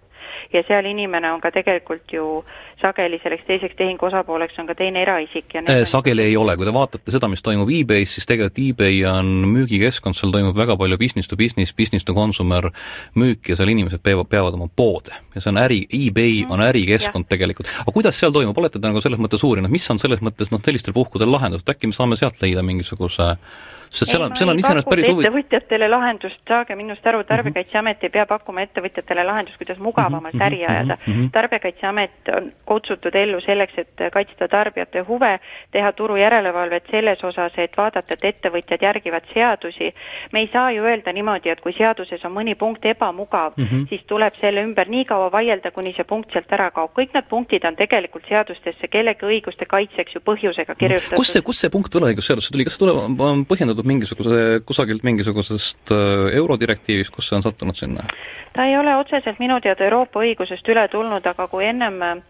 [0.52, 2.44] ja seal inimene on ka tegelikult ju
[2.82, 6.66] sageli selleks teiseks tehingu osapooleks on ka teine eraisik ja äh, sageli ei ole, kui
[6.66, 10.98] te vaatate seda, mis toimub e-Bay's, siis tegelikult eBay on müügikeskkond, seal toimub väga palju
[11.00, 12.70] business to business, business to consumer
[13.14, 15.14] müük ja seal inimesed peavad, peavad oma poode.
[15.34, 17.70] ja see on äri, eBay mm, on ärikeskkond tegelikult.
[17.80, 20.62] aga kuidas seal toimub, olete te nagu selles mõttes uurinud, mis on selles mõttes noh,
[20.64, 23.34] sellistel puhkudel lahendus, et äkki me saame sealt leida mingisuguse
[23.94, 25.24] sest seal on, seal on iseenesest päris huvi-.
[25.24, 30.72] ettevõtjatele lahendust, saage minust aru, Tarbijakaitseamet ei pea pakkuma ettevõtjatele lahendust, kuidas mugavamalt äri mhm,
[30.72, 31.12] ajada mm.
[31.12, 31.30] -hmm.
[31.32, 35.38] tarbijakaitseamet on kutsutud ellu selleks, et kaitsta tarbijate huve,
[35.72, 39.94] teha turujärelevalvet selles osas, et vaadata, et ettevõtjad järgivad seadusi.
[40.32, 43.88] me ei saa ju öelda niimoodi, et kui seaduses on mõni punkt ebamugav mm, -hmm.
[43.88, 46.90] siis tuleb selle ümber nii kaua vaielda, kuni see punkt sealt ära kaob.
[46.98, 51.16] kõik need punktid on tegelikult seadustesse kellegi õiguste kaitseks ju põhjusega kirjutatud.
[51.16, 55.02] kust see, kust see punkt võlaõigusseadusesse tuli, kas see tuleb, on põhjendatud tulnud mingisuguse, kusagilt
[55.02, 58.04] mingisugusest äh, eurodirektiivist, kus see on sattunud sinna?
[58.52, 62.20] ta ei ole otseselt minu teada Euroopa õigusest üle tulnud, aga kui ennem äh,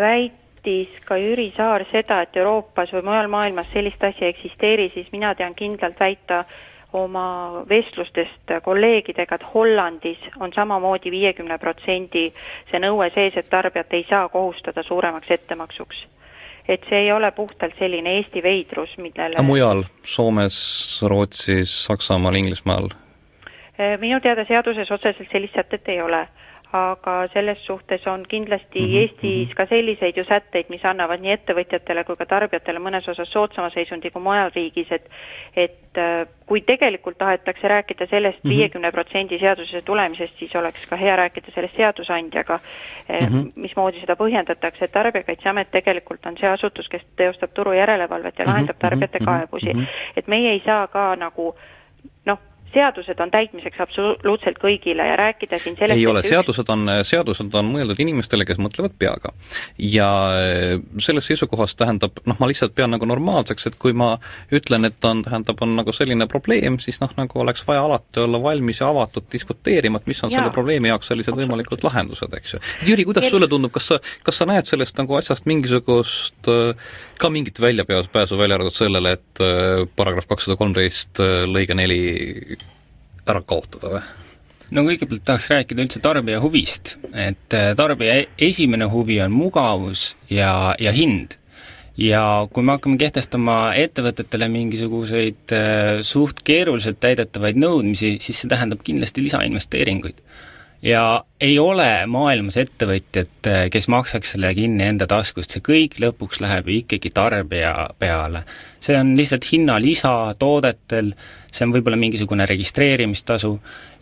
[0.00, 5.10] väitis ka Jüri Saar seda, et Euroopas või mujal maailmas sellist asja ei eksisteeri, siis
[5.12, 6.44] mina tean kindlalt väita
[6.92, 12.28] oma vestlustest kolleegidega, et Hollandis on samamoodi viiekümne protsendi
[12.70, 16.04] see nõue sees, et tarbijat ei saa kohustada suuremaks ettemaksuks
[16.68, 20.58] et see ei ole puhtalt selline Eesti veidrus, millele aga mujal, Soomes,
[21.08, 22.92] Rootsis, Saksamaal, Inglismaal?
[23.98, 26.26] minu teada seaduses otseselt sellist sätet ei ole
[26.72, 29.00] aga selles suhtes on kindlasti mm -hmm.
[29.00, 33.70] Eestis ka selliseid ju sätteid, mis annavad nii ettevõtjatele kui ka tarbijatele mõnes osas soodsama
[33.70, 35.10] seisundi kui mujal riigis, et
[35.56, 38.54] et äh, kui tegelikult tahetakse rääkida sellest mhm.
[38.54, 38.94] viiekümne mm -hmm.
[38.94, 42.58] protsendi seadusesse tulemisest, siis oleks ka hea rääkida sellest seadusandjaga
[43.08, 43.52] mm, -hmm.
[43.56, 48.80] mismoodi seda põhjendatakse, et Tarbijakaitseamet tegelikult on see asutus, kes teostab turujärelevalvet ja lahendab mhm.
[48.80, 49.70] tarbijate kaebusi.
[50.16, 51.54] et meie ei saa ka nagu noh,
[52.74, 57.70] seadused on täitmiseks absoluutselt kõigile ja rääkida siin sellest ei ole, seadused on, seadused on
[57.74, 59.32] mõeldud inimestele, kes mõtlevad peaga.
[59.78, 60.08] ja
[60.38, 64.14] eh, sellest seisukohast tähendab, noh, ma lihtsalt pean nagu normaalseks, et kui ma
[64.52, 68.42] ütlen, et on, tähendab, on nagu selline probleem, siis noh, nagu oleks vaja alati olla
[68.42, 70.40] valmis ja avatud diskuteerima, et mis on ja.
[70.40, 72.62] selle probleemi jaoks sellised võimalikud lahendused, eks ju.
[72.88, 76.52] Jüri, kuidas sulle tundub, kas sa, kas sa näed sellest nagu asjast mingisugust
[77.22, 82.00] ka mingit väljapääsu, välja arvatud sellele, et eh, paragrahv kakssada kolmteist eh, lõige neli
[83.28, 84.02] ära kaotada või?
[84.72, 90.12] no kõigepealt tahaks rääkida üldse tarbija huvist, et äh, tarbija e-, esimene huvi on mugavus
[90.30, 91.36] ja, ja hind.
[92.00, 98.84] ja kui me hakkame kehtestama ettevõtetele mingisuguseid äh, suht keeruliselt täidetavaid nõudmisi, siis see tähendab
[98.86, 100.24] kindlasti lisainvesteeringuid
[100.82, 106.42] ja ei ole maailmas ettevõtjat, eh, kes maksaks selle kinni enda taskust, see kõik lõpuks
[106.42, 108.44] läheb ikkagi tarbija peale.
[108.80, 111.12] see on lihtsalt hinnalisa toodetel,
[111.52, 113.54] see on võib-olla mingisugune registreerimistasu.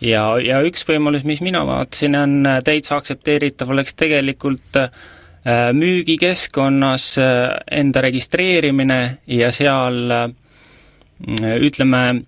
[0.07, 4.91] Ja, ja üks võimalus, mis mina vaatasin, on täitsa aktsepteeritav, oleks tegelikult äh,
[5.73, 7.27] müügikeskkonnas äh,
[7.71, 10.29] enda registreerimine ja seal äh,
[11.61, 12.23] ütleme,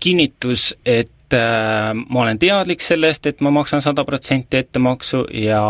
[0.00, 5.64] kinnitus, et äh, ma olen teadlik sellest, et ma maksan sada protsenti ettemaksu ja,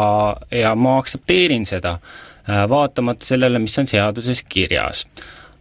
[0.51, 5.07] ja ma aktsepteerin seda äh,, vaatamata sellele, mis on seaduses kirjas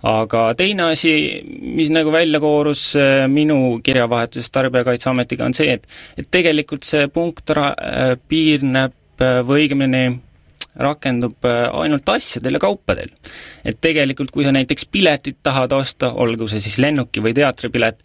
[0.04, 1.14] aga teine asi,
[1.48, 5.88] mis nagu välja koorus äh, minu kirjavahetusest Tarbijakaitseametiga, on see, et
[6.20, 10.06] et tegelikult see punkt ra-, äh, piirneb äh, või õigemini
[10.74, 13.12] rakendub ainult asjadel ja kaupadel.
[13.64, 18.00] et tegelikult, kui sa näiteks piletit tahad osta, olgu see siis lennuki- või teatripilet,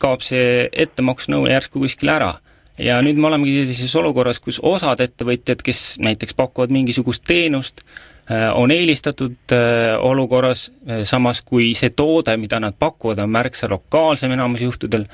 [0.00, 2.38] kaob see ettemaksunõue järsku kuskil ära.
[2.78, 7.84] ja nüüd me olemegi sellises olukorras, kus osad ettevõtjad, kes näiteks pakuvad mingisugust teenust,
[8.54, 9.52] on eelistatud
[10.06, 10.68] olukorras,
[11.08, 15.08] samas kui see toode, mida nad pakuvad, on märksa lokaalsem enamus juhtudel,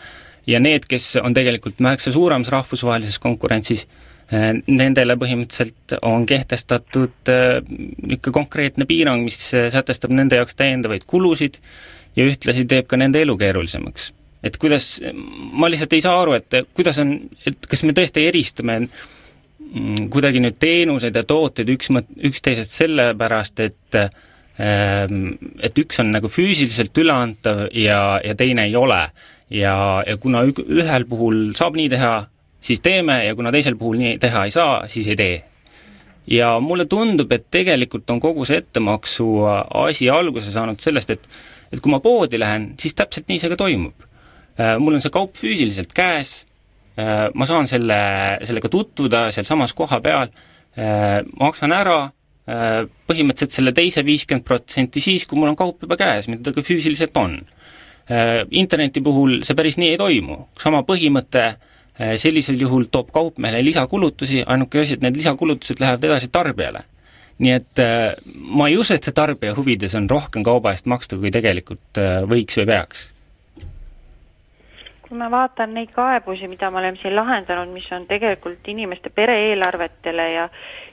[0.47, 3.87] ja need, kes on tegelikult märksa suuremas rahvusvahelises konkurentsis,
[4.27, 11.05] Äh, nendele põhimõtteliselt on kehtestatud äh, niisugune konkreetne piirang, mis äh, sätestab nende jaoks täiendavaid
[11.07, 11.61] kulusid
[12.19, 14.09] ja ühtlasi teeb ka nende elu keerulisemaks.
[14.43, 14.99] et kuidas,
[15.55, 17.15] ma lihtsalt ei saa aru, et kuidas on,
[17.47, 18.77] et kas me tõesti eristume
[20.13, 26.31] kuidagi nüüd teenuseid ja tooteid üks mõt-, üksteisest sellepärast, et ähm, et üks on nagu
[26.33, 29.09] füüsiliselt üleantav ja, ja teine ei ole.
[29.51, 32.15] ja, ja kuna ühel puhul saab nii teha,
[32.61, 35.37] siis teeme ja kuna teisel puhul nii teha ei saa, siis ei tee.
[36.27, 39.29] ja mulle tundub, et tegelikult on kogu see ettemaksu
[39.87, 41.29] asi alguse saanud sellest, et
[41.73, 44.05] et kui ma poodi lähen, siis täpselt nii see ka toimub.
[44.57, 46.46] Äh, mul on see kaup füüsiliselt käes,
[46.97, 47.97] ma saan selle,
[48.49, 50.31] sellega tutvuda sealsamas koha peal,
[50.79, 51.99] äh, maksan ära,
[52.47, 56.63] põhimõtteliselt selle teise viiskümmend protsenti siis, kui mul on kaup juba käes, mida ta ka
[56.63, 57.41] füüsiliselt on.
[58.55, 61.57] Interneti puhul see päris nii ei toimu, sama põhimõte äh,
[61.97, 66.85] Äh, sellisel juhul toob kaupmehele lisakulutusi, ainuke asi, et need lisakulutused lähevad edasi tarbijale.
[67.41, 71.17] nii et äh, ma ei usu, et see tarbija huvides on rohkem kauba eest maksta,
[71.21, 73.03] kui tegelikult äh, võiks või peaks
[75.09, 80.33] kui ma vaatan neid kaebusi, mida me oleme siin lahendanud, mis on tegelikult inimeste pere-eelarvetele
[80.33, 80.49] ja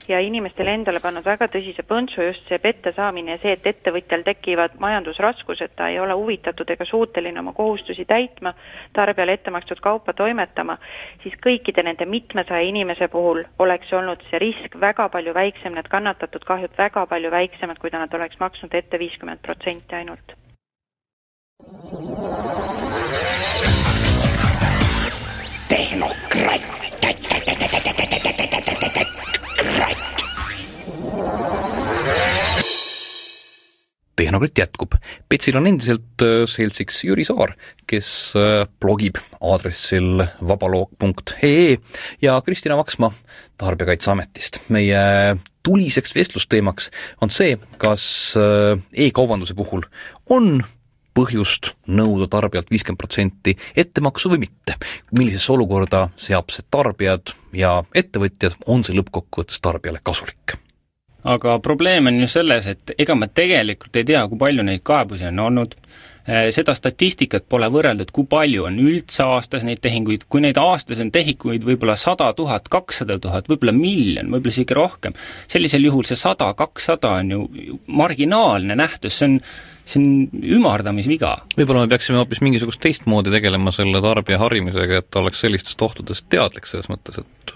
[0.07, 4.25] ja inimestele endale pannud väga tõsise põntsu just see pette saamine ja see, et ettevõtjal
[4.27, 8.53] tekivad majandusraskused, ta ei ole huvitatud ega suuteline oma kohustusi täitma,
[8.93, 10.77] tarbijale ette makstud kaupa toimetama,
[11.23, 16.43] siis kõikide nende mitmesaja inimese puhul oleks olnud see risk väga palju väiksem, need kannatatud
[16.47, 20.35] kahjud väga palju väiksemad, kui ta nad oleks maksnud ette viiskümmend protsenti ainult.
[25.69, 26.73] Tehnokratt.
[34.15, 34.95] tehnokratt jätkub.
[35.29, 37.55] Petsil on endiselt äh, seltsiks Jüri Saar,
[37.89, 41.77] kes äh, blogib aadressil vabaloog.ee
[42.21, 43.11] ja Kristina Vaksma
[43.57, 44.61] Tarbijakaitseametist.
[44.69, 48.05] meie tuliseks vestlusteemaks on see, kas
[48.37, 49.85] äh, e-kaubanduse puhul
[50.29, 50.63] on
[51.13, 54.75] põhjust nõuda tarbijalt viiskümmend protsenti ettemaksu või mitte.
[55.11, 60.57] millisesse olukorda seab see tarbijad ja ettevõtjad, on see lõppkokkuvõttes tarbijale kasulik?
[61.23, 65.29] aga probleem on ju selles, et ega me tegelikult ei tea, kui palju neid kaebusi
[65.29, 65.75] on olnud,
[66.25, 71.11] seda statistikat pole võrreldud, kui palju on üldse aastas neid tehinguid, kui neid aastas on
[71.11, 75.17] tehinguid võib-olla sada tuhat, kakssada tuhat, võib-olla miljon, võib-olla isegi rohkem,
[75.51, 79.39] sellisel juhul see sada, kakssada on ju marginaalne nähtus, see on
[79.83, 81.33] see on ümardamisviga.
[81.57, 86.29] võib-olla me peaksime hoopis mingisugust teistmoodi tegelema selle tarbija harimisega, et ta oleks sellistest ohtudest
[86.31, 87.55] teadlik selles mõttes, et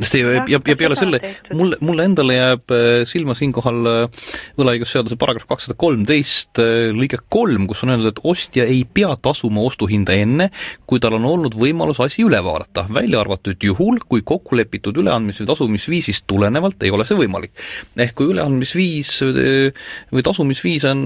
[0.00, 1.20] sest ja, ja, ja peale selle,
[1.54, 4.24] mulle, mulle endale jääb äh, silma siinkohal äh,
[4.58, 9.62] võlaõigusseaduse paragrahv kakssada kolmteist äh, lõige kolm, kus on öeldud, et ostja ei pea tasuma
[9.66, 10.50] ostuhinda enne,
[10.90, 15.50] kui tal on olnud võimalus asi üle vaadata, välja arvatud juhul, kui kokkulepitud üleandmis- või
[15.52, 17.54] tasumisviisist tulenevalt ei ole see võimalik.
[17.96, 21.04] ehk kui üleandmisviis või tasumisviis on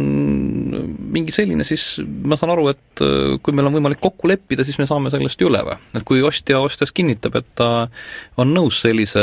[1.12, 3.04] mingi selline, siis ma saan aru, et
[3.44, 5.78] kui meil on võimalik kokku leppida, siis me saame sellest ju üle või?
[5.94, 7.70] et kui ostja ostes kinnitab, et ta
[8.40, 9.22] on nõus nõus sellise,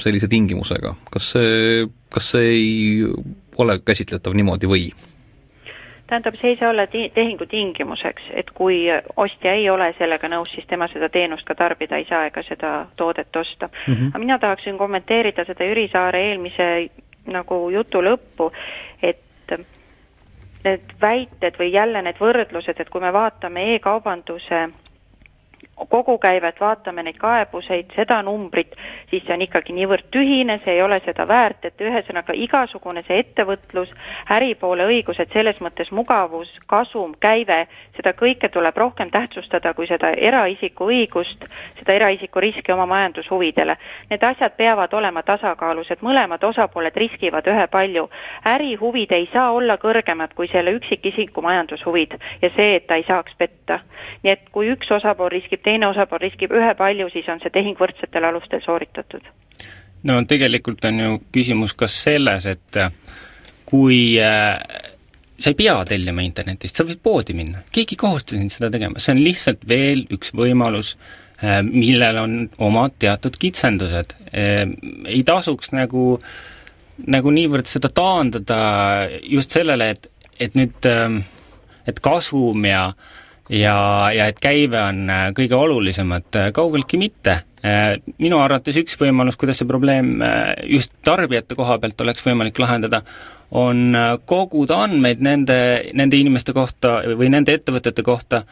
[0.00, 3.04] sellise tingimusega, kas see, kas see ei
[3.58, 4.92] ole käsitletav niimoodi või?
[6.10, 10.50] tähendab, see ei saa olla ti-, tehingu tingimuseks, et kui ostja ei ole sellega nõus,
[10.50, 13.94] siis tema seda teenust ka tarbida ei saa ega seda toodet osta mm.
[13.94, 14.08] -hmm.
[14.08, 16.90] aga mina tahaksin kommenteerida seda Jüri Saare eelmise
[17.26, 18.50] nagu jutu lõppu,
[19.02, 19.54] et
[20.64, 24.68] need väited või jälle need võrdlused, et kui me vaatame e-kaubanduse
[25.88, 28.74] kogukäivet, vaatame neid kaebuseid, seda numbrit,
[29.10, 33.20] siis see on ikkagi niivõrd tühine, see ei ole seda väärt, et ühesõnaga igasugune see
[33.22, 33.92] ettevõtlus,
[34.30, 37.66] äripoole õigused, selles mõttes mugavus, kasum, käive,
[37.96, 41.46] seda kõike tuleb rohkem tähtsustada kui seda eraisiku õigust,
[41.78, 43.76] seda eraisiku riski oma majandushuvidele.
[44.10, 48.08] Need asjad peavad olema tasakaalus, et mõlemad osapooled riskivad ühepalju.
[48.46, 53.34] ärihuvid ei saa olla kõrgemad kui selle üksikisiku majandushuvid ja see, et ta ei saaks
[53.38, 53.80] petta.
[54.22, 58.26] nii et kui üks osapool riskib teine osapool riskib ühepalju, siis on see tehing võrdsetel
[58.30, 59.24] alustel sooritatud.
[60.08, 62.78] no tegelikult on ju küsimus ka selles, et
[63.68, 64.58] kui äh,
[65.38, 69.00] sa ei pea tellima internetist, sa võid poodi minna, keegi ei kohusta sind seda tegema,
[69.00, 70.94] see on lihtsalt veel üks võimalus
[71.42, 72.38] äh,, millel on
[72.70, 74.64] omad teatud kitsendused äh,.
[75.10, 76.18] Ei tasuks nagu,
[77.06, 78.60] nagu niivõrd seda taandada
[79.22, 81.20] just sellele, et, et nüüd äh,
[81.88, 83.19] et kasum ja äh,
[83.50, 87.40] ja, ja et käive on äh, kõige olulisemad, äh, kaugeltki mitte.
[87.66, 90.14] Äh, minu arvates üks võimalus, kuidas see probleem
[90.70, 93.02] just tarbijate koha pealt oleks võimalik lahendada,
[93.50, 93.96] on
[94.30, 95.56] koguda andmeid nende,
[95.98, 98.44] nende inimeste kohta või nende ettevõtete kohta,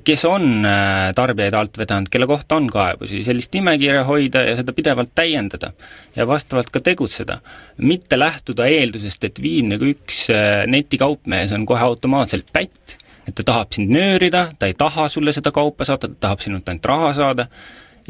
[0.00, 0.64] kes on
[1.12, 5.74] tarbijaid alt vedanud, kelle kohta on kaebusi, sellist nimekirja hoida ja seda pidevalt täiendada.
[6.16, 7.38] ja vastavalt ka tegutseda.
[7.76, 10.30] mitte lähtuda eeldusest, et viimne kui üks
[10.72, 12.96] netikaupmees on kohe automaatselt pätt,
[13.30, 16.68] et ta tahab sind nöörida, ta ei taha sulle seda kaupa saata, ta tahab sinult
[16.68, 17.46] ainult raha saada,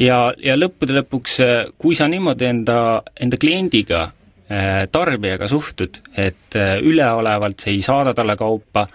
[0.00, 1.36] ja, ja lõppude lõpuks,
[1.80, 2.78] kui sa niimoodi enda,
[3.20, 4.02] enda kliendiga,
[4.50, 8.86] äh, tarbijaga suhtud, et äh, üleolevalt sa ei saada talle kaupa,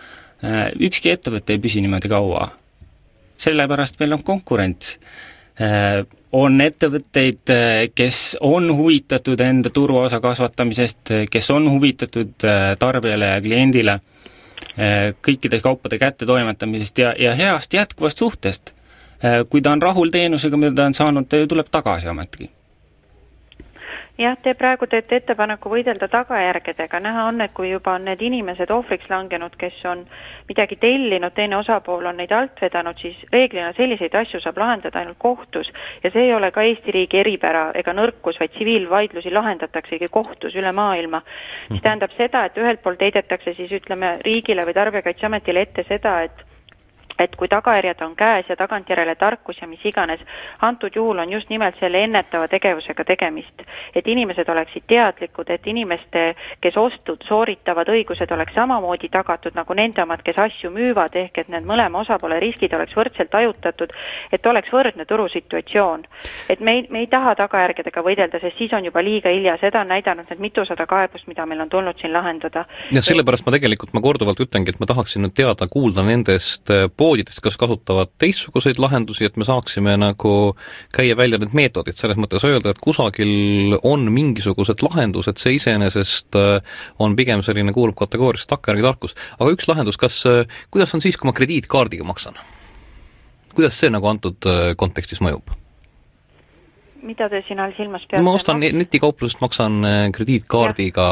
[0.44, 2.50] äh, ükski ettevõte ei püsi niimoodi kaua.
[3.38, 4.94] sellepärast meil on konkurents.
[6.32, 7.52] On ettevõtteid,
[7.96, 12.46] kes on huvitatud enda turuosa kasvatamisest, kes on huvitatud
[12.80, 14.35] tarbijale ja kliendile Äh,
[15.24, 18.74] kõikide kaupade kättetoimetamisest ja, ja heast jätkuvast suhtest.
[19.24, 22.50] Äh, kui ta on rahul teenusega, mida ta on saanud, ta ju tuleb tagasi ometigi
[24.18, 28.72] jah, te praegu teete ettepaneku võidelda tagajärgedega, näha on, et kui juba on need inimesed
[28.72, 30.06] ohvriks langenud, kes on
[30.50, 35.20] midagi tellinud, teine osapool on neid alt vedanud, siis reeglina selliseid asju saab lahendada ainult
[35.20, 35.72] kohtus.
[36.04, 40.72] Ja see ei ole ka Eesti riigi eripära ega nõrkus, vaid tsiviilvaidlusi lahendataksegi kohtus üle
[40.72, 41.22] maailma.
[41.70, 46.55] mis tähendab seda, et ühelt poolt heidetakse siis ütleme riigile või Tarbijakaitseametile ette seda, et
[47.20, 50.20] et kui tagajärjed on käes ja tagantjärele tarkus ja mis iganes,
[50.62, 53.62] antud juhul on just nimelt selle ennetava tegevusega tegemist.
[53.96, 60.04] et inimesed oleksid teadlikud, et inimeste, kes ostud sooritavad, õigused oleks samamoodi tagatud nagu nende
[60.04, 63.94] omad, kes asju müüvad, ehk et need mõlema osapoole riskid oleks võrdselt hajutatud,
[64.32, 66.04] et oleks võrdne turusituatsioon.
[66.50, 69.82] et me ei, me ei taha tagajärgedega võidelda, sest siis on juba liiga hilja, seda
[69.82, 72.66] on näidanud need mitusada kaebust, mida meil on tulnud siin lahendada.
[72.92, 76.72] ja sellepärast ma tegelikult, ma korduvalt ütlengi, et ma tahaksin nüüd teada, kuulda nendest
[77.06, 80.34] poodidest, kas kasutavad teistsuguseid lahendusi, et me saaksime nagu
[80.96, 86.80] käia välja need meetodid, selles mõttes öelda, et kusagil on mingisugused lahendused, see iseenesest äh,
[87.00, 89.18] on pigem selline, kuulub kategooriasse takkajärgi tarkus.
[89.40, 92.42] aga üks lahendus, kas, äh, kuidas on siis, kui ma krediitkaardiga maksan?
[93.56, 95.54] kuidas see nagu antud äh, kontekstis mõjub?
[97.06, 98.24] Mida te siin all silmas peate?
[98.26, 98.70] ma ostan no?
[98.80, 101.08] netikauplusest, maksan äh, krediitkaardiga,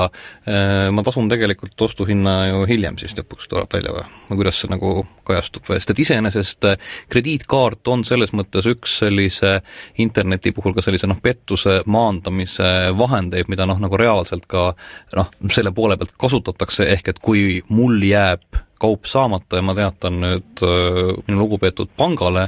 [0.48, 4.06] äh, ma tasun tegelikult ostuhinna ju hiljem siis lõpuks tuleb välja või?
[4.30, 4.94] või kuidas see nagu
[5.28, 9.56] kajastub sest et iseenesest äh, krediitkaart on selles mõttes üks sellise
[10.02, 14.72] interneti puhul ka sellise noh, pettuse maandamise vahendeid, mida noh, nagu reaalselt ka
[15.18, 20.20] noh, selle poole pealt kasutatakse, ehk et kui mul jääb kaup saamata ja ma teatan
[20.24, 22.48] nüüd äh, minu lugupeetud pangale,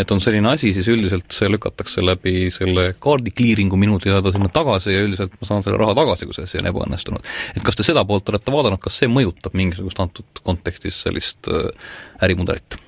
[0.00, 4.50] et on selline asi, siis üldiselt see lükatakse läbi selle kaardi clearing'u minu teada sinna
[4.52, 7.34] tagasi ja üldiselt ma saan selle raha tagasi, kui see asi on ebaõnnestunud.
[7.56, 11.70] et kas te seda poolt olete vaadanud, kas see mõjutab mingisugust antud kontekstis sellist äh,
[12.24, 12.83] ärimudelit?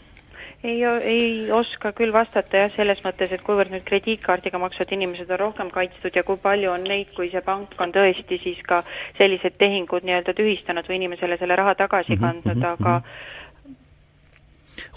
[0.67, 5.43] Ei, ei oska küll vastata jah, selles mõttes, et kuivõrd nüüd krediitkaardiga maksvad inimesed on
[5.45, 8.83] rohkem kaitstud ja kui palju on neid, kui see pank on tõesti siis ka
[9.19, 13.35] sellised tehingud nii-öelda tühistanud või inimesele selle raha tagasi mhm, kandnud mm, -hmm, aga -hmm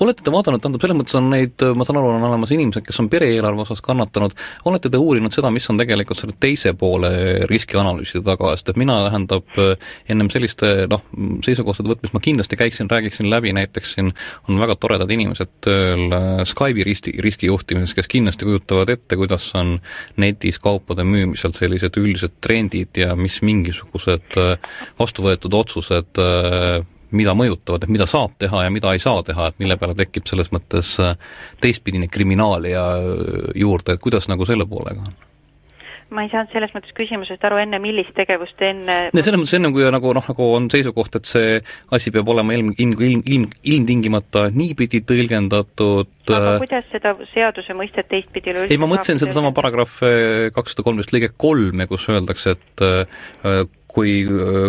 [0.03, 2.99] olete te vaadanud, tähendab, selles mõttes on neid, ma saan aru, on olemas inimesed, kes
[3.01, 4.35] on pere-eelarve osas kannatanud,
[4.69, 7.11] olete te uurinud seda, mis on tegelikult selle teise poole
[7.49, 9.59] riskianalüüside taga, sest et mina, tähendab,
[10.09, 11.03] ennem selliste noh,
[11.45, 14.13] seisukohtade võtmist ma kindlasti käiksin, räägiksin läbi, näiteks siin
[14.47, 19.77] on väga toredad inimesed tööl äh, Skype'i riski, riskijuhtimises, kes kindlasti kujutavad ette, kuidas on
[20.21, 27.35] netis kaupade müümisel sellised üldised trendid ja mis mingisugused äh, vastu võetud otsused äh, mida
[27.37, 30.51] mõjutavad, et mida saab teha ja mida ei saa teha, et mille peale tekib selles
[30.55, 31.15] mõttes äh,
[31.63, 35.17] teistpidine kriminaalia äh, juurde, et kuidas nagu selle poolega on?
[36.09, 39.85] ma ei saanud selles mõttes küsimusest aru, enne millist tegevust enne selles mõttes enne, kui
[39.93, 41.59] nagu noh, nagu on seisukoht, et see
[41.93, 43.45] asi peab olema ilm, ilm, ilm, ilm,
[43.75, 50.01] ilmtingimata niipidi tõlgendatud aga äh, kuidas seda seaduse mõistet teistpidi ei, ma mõtlesin sedasama paragrahv
[50.55, 52.87] kakssada kolmteist lõige kolm ja kus öeldakse, et
[53.89, 54.21] kui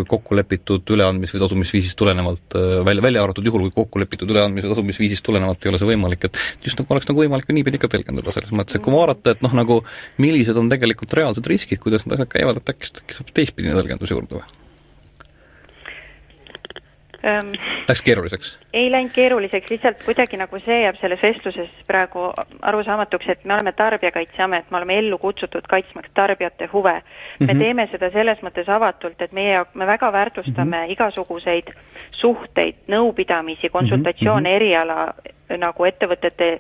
[0.09, 2.57] kokku lepitud üleandmis- või tasumisviisist tulenevalt,
[2.87, 6.25] välja, välja arvatud juhul, kui kokku lepitud üleandmis- või tasumisviisist tulenevalt ei ole see võimalik,
[6.31, 9.37] et just nagu oleks nagu võimalik ka niipidi ka tõlgendada, selles mõttes, et kui vaadata,
[9.37, 9.83] et noh, nagu
[10.23, 14.15] millised on tegelikult reaalsed riskid, kuidas need asjad käivad, et äkki, äkki saab teistpidine tõlgendus
[14.15, 14.49] juurde või?
[17.21, 17.53] ähm,.
[17.89, 18.55] Läks keeruliseks?
[18.73, 22.29] Ei läinud keeruliseks, lihtsalt kuidagi nagu see jääb selles vestluses praegu
[22.63, 26.93] arusaamatuks, et me oleme Tarbijakaitseamet, me oleme ellu kutsutud kaitsmaks tarbijate huve.
[26.93, 27.03] me
[27.47, 27.59] mm -hmm.
[27.59, 30.93] teeme seda selles mõttes avatult, et meie, me väga väärtustame mm -hmm.
[30.93, 31.75] igasuguseid
[32.11, 34.57] suhteid, nõupidamisi, konsultatsioone mm -hmm.
[34.57, 35.15] eriala
[35.59, 36.51] nagu ettevõtete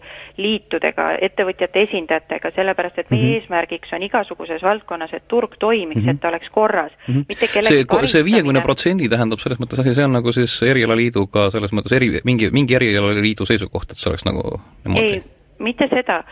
[0.41, 3.43] liitudega, ettevõtjate esindajatega, sellepärast et meie mm -hmm.
[3.43, 6.11] eesmärgiks on igasuguses valdkonnas, et turg toimiks mm, -hmm.
[6.15, 7.25] et ta oleks korras mm, -hmm.
[7.29, 11.51] mitte kellegi see, see viiekümne protsendi tähendab selles mõttes asi, see on nagu siis erialaliiduga
[11.51, 15.21] selles mõttes eri, mingi, mingi erialaliidu seisukoht, et see oleks nagu niimoodi?
[15.21, 15.23] ei,
[15.61, 16.23] mitte seda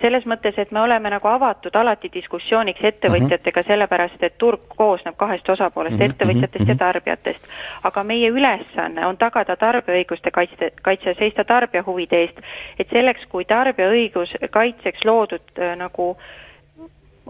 [0.00, 3.72] selles mõttes, et me oleme nagu avatud alati diskussiooniks ettevõtjatega uh, -huh.
[3.72, 6.72] sellepärast et turg koosneb kahest osapoolest uh, -huh, ettevõtjatest uh -huh.
[6.72, 7.48] ja tarbijatest.
[7.84, 12.40] aga meie ülesanne on tagada tarbijaõiguste kaitse, kaitse, seista tarbija huvide eest,
[12.78, 16.16] et selleks, kui tarbijaõigus kaitseks loodud äh, nagu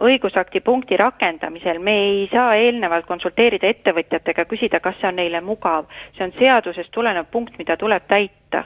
[0.01, 5.89] õigusakti punkti rakendamisel me ei saa eelnevalt konsulteerida ettevõtjatega, küsida, kas see on neile mugav.
[6.17, 8.65] see on seadusest tulenev punkt, mida tuleb täita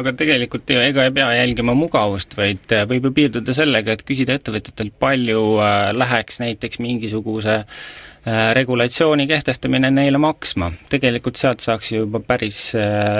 [0.00, 4.06] aga tegelikult ju ega ei pea jälgima mugavust, vaid äh, võib ju piirduda sellega, et
[4.06, 8.09] küsida ettevõtjatelt, palju äh, läheks näiteks mingisuguse äh,
[8.52, 10.70] regulatsiooni kehtestamine neile maksma.
[10.92, 12.72] tegelikult sealt saaks ju juba päris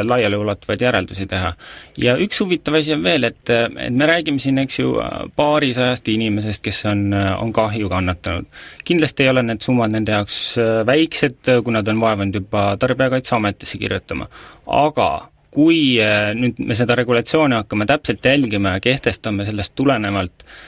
[0.05, 1.55] laialiulatuvaid järeldusi teha.
[2.03, 4.93] ja üks huvitav asi on veel, et, et me räägime siin, eks ju,
[5.37, 8.47] paarisajast inimesest, kes on, on kahju kannatanud.
[8.85, 10.41] kindlasti ei ole need summad nende jaoks
[10.87, 14.29] väiksed, kui nad on vaevanud juba Tarbijakaitseametisse kirjutama,
[14.67, 15.11] aga
[15.51, 20.59] kui äh, nüüd me seda regulatsiooni hakkame täpselt jälgima ja kehtestame sellest tulenevalt äh,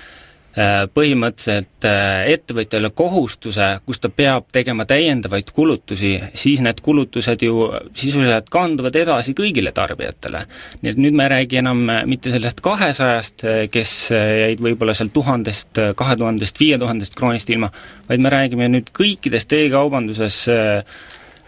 [0.95, 8.51] põhimõtteliselt äh, ettevõtjale kohustuse, kus ta peab tegema täiendavaid kulutusi, siis need kulutused ju sisuliselt
[8.53, 10.45] kanduvad edasi kõigile tarbijatele.
[10.83, 15.81] nii et nüüd me ei räägi enam mitte sellest kahesajast, kes jäid võib-olla seal tuhandest,
[15.97, 17.73] kahe tuhandest, viie tuhandest kroonist ilma,
[18.09, 20.45] vaid me räägime nüüd kõikidest e-kaubanduses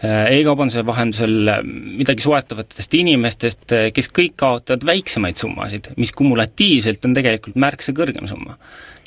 [0.05, 7.05] Äh, e-kaubanduse vahendusel äh, midagi soetavatest inimestest, äh, kes kõik kaotavad väiksemaid summasid, mis kumulatiivselt
[7.07, 8.57] on tegelikult märksa kõrgem summa.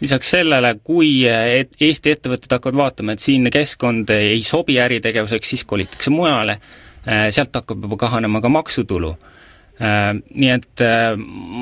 [0.00, 5.64] Lisaks sellele, kui et Eesti ettevõtted hakkavad vaatama, et siinne keskkond ei sobi äritegevuseks, siis
[5.68, 6.58] kolitakse mujale,
[7.04, 9.14] sealt hakkab juba kahanema ka maksutulu.
[9.78, 10.82] Nii et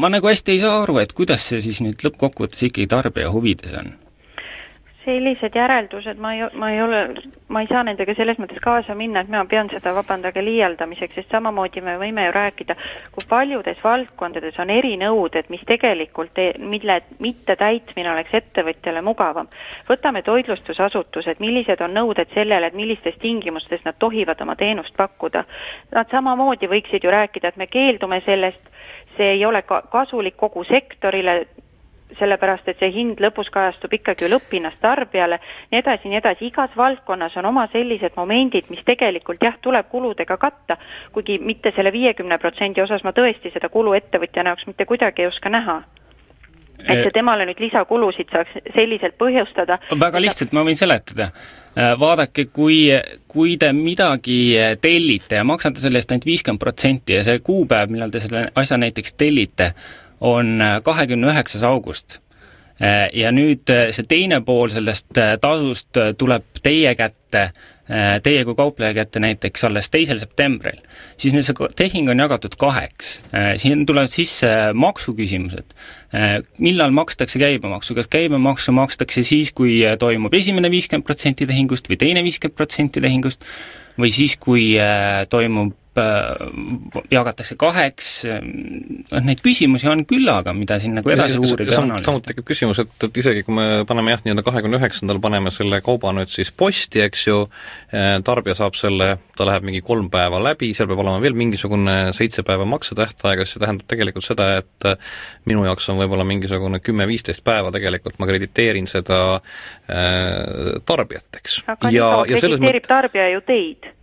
[0.00, 3.76] ma nagu hästi ei saa aru, et kuidas see siis nüüd lõppkokkuvõttes ikkagi tarbija huvides
[3.76, 3.94] on
[5.06, 7.00] sellised järeldused, ma ei, ma ei ole,
[7.48, 11.32] ma ei saa nendega selles mõttes kaasa minna, et ma pean seda, vabandage, liialdamiseks, sest
[11.34, 12.76] samamoodi me võime ju rääkida,
[13.14, 19.48] kui paljudes valdkondades on erinõuded, mis tegelikult, mille mittetäitmine oleks ettevõtjale mugavam.
[19.88, 25.44] võtame toitlustusasutused, millised on nõuded sellele, et millistes tingimustes nad tohivad oma teenust pakkuda.
[25.94, 28.72] Nad samamoodi võiksid ju rääkida, et me keeldume sellest,
[29.16, 31.46] see ei ole ka kasulik kogu sektorile,
[32.18, 35.40] sellepärast et see hind lõpus kajastub ikkagi ju lõpphinnast tarbijale,
[35.72, 40.38] nii edasi, nii edasi, igas valdkonnas on oma sellised momendid, mis tegelikult jah, tuleb kuludega
[40.40, 40.78] katta,
[41.12, 45.32] kuigi mitte selle viiekümne protsendi osas ma tõesti seda kulu ettevõtjana jaoks mitte kuidagi ei
[45.32, 45.82] oska näha
[46.84, 49.78] et see temale nüüd lisakulusid saaks selliselt põhjustada.
[50.00, 51.30] väga lihtsalt, ma võin seletada.
[51.76, 52.88] Äh, vaadake, kui,
[53.28, 58.12] kui te midagi tellite ja maksate selle eest ainult viiskümmend protsenti ja see kuupäev, millal
[58.12, 59.72] te selle asja näiteks tellite,
[60.20, 62.18] on kahekümne üheksas august
[62.80, 67.50] äh, ja nüüd see teine pool sellest äh, tasust tuleb teie kätte
[67.86, 70.80] Äh, teie kui kaupleja kätte näiteks alles teisel septembril,
[71.22, 73.12] siis nüüd see tehing on jagatud kaheks.
[73.30, 75.76] Äh, siin tulevad sisse maksuküsimused.
[76.10, 82.00] Äh, millal makstakse käibemaksu, kas käibemaksu makstakse siis, kui toimub esimene viiskümmend protsenti tehingust või
[82.00, 83.46] teine viiskümmend protsenti tehingust,
[84.02, 84.72] või siis, kui
[85.30, 86.34] toimub Äh,
[87.08, 92.04] jagatakse kaheks, noh neid küsimusi on küllaga, mida siin nagu edasi uurida ja analüüsida.
[92.10, 95.80] samuti tekib küsimus, et, et isegi kui me paneme jah, nii-öelda kahekümne üheksandal paneme selle
[95.86, 97.38] kauba nüüd siis posti, eks ju,
[97.96, 99.08] äh, tarbija saab selle,
[99.40, 103.56] ta läheb mingi kolm päeva läbi, seal peab olema veel mingisugune seitse päeva maksetähtaega, siis
[103.56, 104.90] see tähendab tegelikult seda, et
[105.48, 111.62] minu jaoks on võib-olla mingisugune kümme-viisteist päeva tegelikult ma krediteerin seda äh, tarbijat, eks.
[111.64, 112.90] aga nii kaua krediteerib mõt...
[112.92, 113.94] tarbija ju teid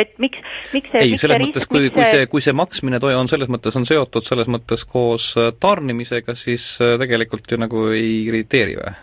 [0.00, 0.42] et miks,
[0.74, 3.76] miks see ei, selles mõttes, kui, kui see, kui see maksmine toi-, on selles mõttes,
[3.78, 8.94] on seotud selles mõttes koos äh, tarnimisega, siis äh, tegelikult ju nagu ei krediteeri või?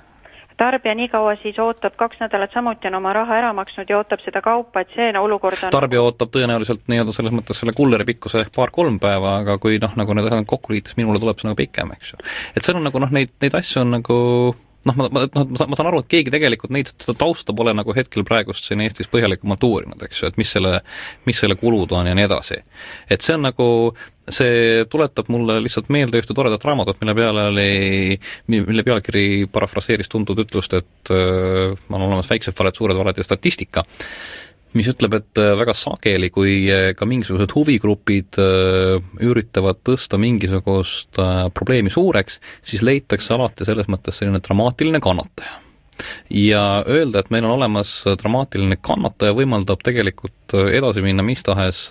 [0.61, 4.21] tarbija nii kaua siis ootab, kaks nädalat samuti on oma raha ära maksnud ja ootab
[4.21, 8.43] seda kaupa, et see olukord on tarbija ootab tõenäoliselt nii-öelda selles mõttes selle kulleri pikkuse
[8.43, 11.49] ehk paar-kolm päeva, aga kui noh, nagu need asjad kokku liita, siis minule tuleb see
[11.49, 12.21] nagu pikem, eks ju.
[12.53, 14.19] et seal on nagu noh, neid, neid asju on nagu
[14.87, 17.93] noh, ma, ma, noh, ma saan aru, et keegi tegelikult neid, seda tausta pole nagu
[17.95, 20.79] hetkel praegust siin Eestis põhjalikumalt uurinud, eks ju, et mis selle,
[21.29, 22.61] mis selle kulud on ja nii edasi.
[23.11, 23.67] et see on nagu,
[24.31, 28.19] see tuletab mulle lihtsalt meelde ühte toredat raamatut, mille peale oli,
[28.53, 33.85] mille pealkiri parafraseeris tuntud ütlust, et äh, on olemas väiksed valed, suured valed ja statistika
[34.77, 41.19] mis ütleb, et äh, väga sageli, kui äh, ka mingisugused huvigrupid äh, üritavad tõsta mingisugust
[41.55, 45.59] probleemi suureks, siis leitakse alati selles mõttes selline dramaatiline kannataja
[46.29, 51.85] ja öelda, et meil on olemas dramaatiline kannataja, võimaldab tegelikult edasi minna mis tahes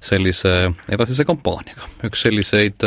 [0.00, 0.54] sellise
[0.88, 1.88] edasise kampaaniaga.
[2.06, 2.86] üks selliseid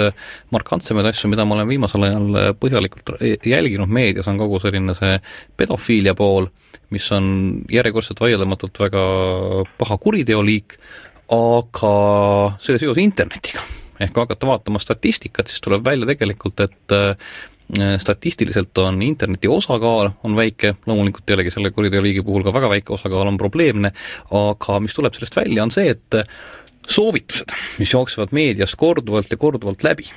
[0.56, 5.18] markantsemaid asju, mida ma olen viimasel ajal põhjalikult jälginud meedias, on kogu selline see
[5.60, 6.48] pedofiilia pool
[6.94, 7.28] mis on
[7.72, 9.04] järjekordselt vaieldamatult väga
[9.80, 10.78] paha kuriteoliik,
[11.34, 11.94] aga
[12.62, 13.64] selle seos internetiga.
[14.02, 17.14] ehk kui hakata vaatama statistikat, siis tuleb välja tegelikult, et äh,
[17.98, 23.32] statistiliselt on interneti osakaal on väike, loomulikult jällegi selle kuriteoliigi puhul ka väga väike osakaal
[23.32, 23.94] on probleemne,
[24.32, 26.20] aga mis tuleb sellest välja, on see, et
[26.88, 30.10] soovitused, mis jooksevad meediast korduvalt ja korduvalt läbi,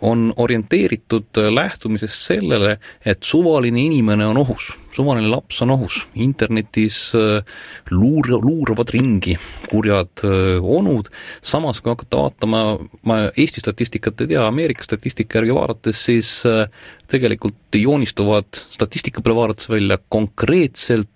[0.00, 7.42] on orienteeritud lähtumisest sellele, et suvaline inimene on ohus suvaline laps on ohus, internetis äh,
[7.90, 9.36] luur-, luuravad ringi
[9.70, 11.10] kurjad äh, onud,
[11.42, 12.64] samas kui hakata vaatama,
[13.06, 16.66] ma Eesti statistikat ei tea, Ameerika statistika järgi vaadates, siis äh,
[17.10, 21.08] tegelikult joonistuvad statistika peale vaadates välja konkreetselt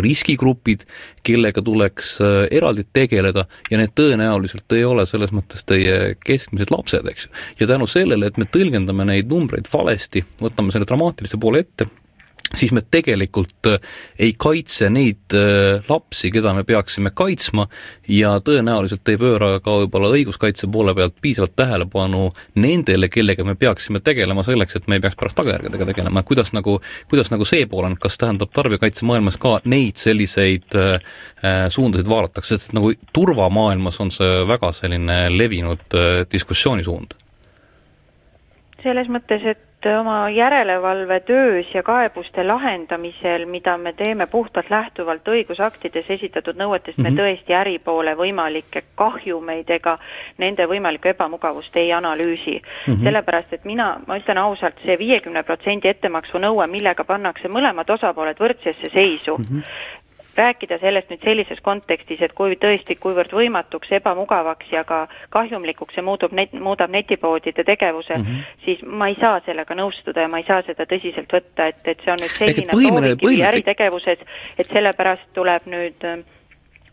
[0.00, 0.82] riskigrupid,
[1.24, 2.16] kellega tuleks
[2.50, 3.44] eraldi tegeleda.
[3.70, 7.32] Ja need tõenäoliselt ei ole selles mõttes teie keskmised lapsed, eks ju.
[7.60, 11.88] ja tänu sellele, et me tõlgendame neid numbreid valesti, võtame selle dramaatilise poole ette,
[12.56, 13.80] siis me tegelikult äh,
[14.18, 17.66] ei kaitse neid äh, lapsi, keda me peaksime kaitsma
[18.08, 22.28] ja tõenäoliselt ei pööra ka võib-olla õiguskaitse poole pealt piisavalt tähelepanu
[22.60, 26.78] nendele, kellega me peaksime tegelema selleks, et me ei peaks pärast tagajärgedega tegelema, kuidas nagu,
[27.10, 30.94] kuidas nagu see pool on, kas tähendab tarbijakaitse maailmas ka neid selliseid äh,
[31.42, 37.16] äh suundasid vaadatakse, et nagu turvamaailmas on see väga selline levinud äh, diskussioonisuund?
[38.82, 39.60] selles mõttes, et
[39.98, 47.10] oma järelevalvetöös ja kaebuste lahendamisel, mida me teeme puhtalt lähtuvalt õigusaktides esitatud nõuetest mm, -hmm.
[47.10, 47.20] me mhm.
[47.20, 49.98] tõesti äripoole võimalikke kahjumeid ega
[50.38, 52.94] nende võimalikku ebamugavust ei analüüsi mm.
[52.94, 53.04] -hmm.
[53.04, 57.90] sellepärast, et mina, ma ütlen ausalt see, see viiekümne protsendi ettemaksu nõue, millega pannakse mõlemad
[57.90, 60.00] osapooled võrdsesse seisu mm, -hmm
[60.36, 66.04] rääkida sellest nüüd sellises kontekstis, et kui tõesti, kuivõrd võimatuks, ebamugavaks ja ka kahjumlikuks see
[66.06, 68.60] muutub net, muudab netipoodide tegevuse mm, -hmm.
[68.64, 72.04] siis ma ei saa sellega nõustuda ja ma ei saa seda tõsiselt võtta, et, et
[72.04, 74.18] see on nüüd selline proovikivi äritegevuses,
[74.58, 76.24] et sellepärast tuleb nüüd äh,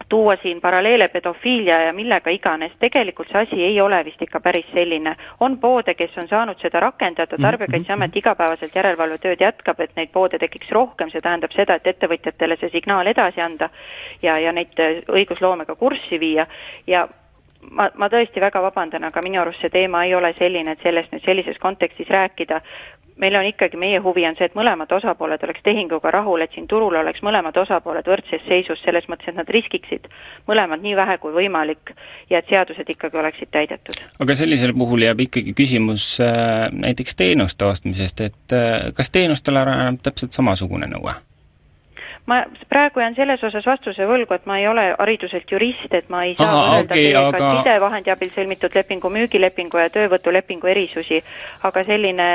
[0.10, 4.66] tuua siin paralleele pedofiilia ja millega iganes, tegelikult see asi ei ole vist ikka päris
[4.74, 5.16] selline.
[5.40, 10.40] on poode, kes on saanud seda rakendada, mhm, Tarbijakaitseamet igapäevaselt järelevalvetööd jätkab, et neid poode
[10.40, 13.70] tekiks rohkem, see tähendab seda, et ettevõtjatele see signaal edasi anda
[14.22, 14.78] ja, ja neid
[15.08, 16.48] õigusloomega kurssi viia.
[16.88, 17.08] Ja
[17.72, 21.12] ma, ma tõesti väga vabandan, aga minu arust see teema ei ole selline, et sellest
[21.14, 22.62] nüüd sellises kontekstis rääkida,
[23.20, 26.68] meil on ikkagi, meie huvi on see, et mõlemad osapooled oleks tehinguga rahul, et siin
[26.72, 30.08] turul oleks mõlemad osapooled võrdses seisus, selles mõttes, et nad riskiksid
[30.48, 31.94] mõlemad nii vähe kui võimalik
[32.32, 34.00] ja et seadused ikkagi oleksid täidetud.
[34.20, 40.00] aga sellisel puhul jääb ikkagi küsimus äh, näiteks teenuste ostmisest, et äh, kas teenustele areneb
[40.04, 41.16] täpselt samasugune nõue?
[42.30, 46.24] ma praegu jään selles osas vastuse võlgu, et ma ei ole hariduselt jurist, et ma
[46.28, 51.24] ei saa Aha, võrrelda okei, teiega aga- sidevahendi abil sõlmitud lepingu, müügilepingu ja töövõtulepingu erisusi,
[51.64, 52.30] aga selline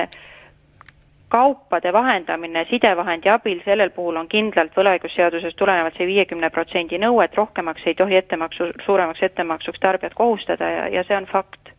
[1.29, 7.39] kaupade vahendamine sidevahendi abil, sellel puhul on kindlalt võlaõigusseadusest tulenevalt see viiekümne protsendi nõue, et
[7.39, 11.73] rohkemaks ei tohi ettemaksu, suuremaks ettemaksuks tarbijat kohustada ja, ja see on fakt.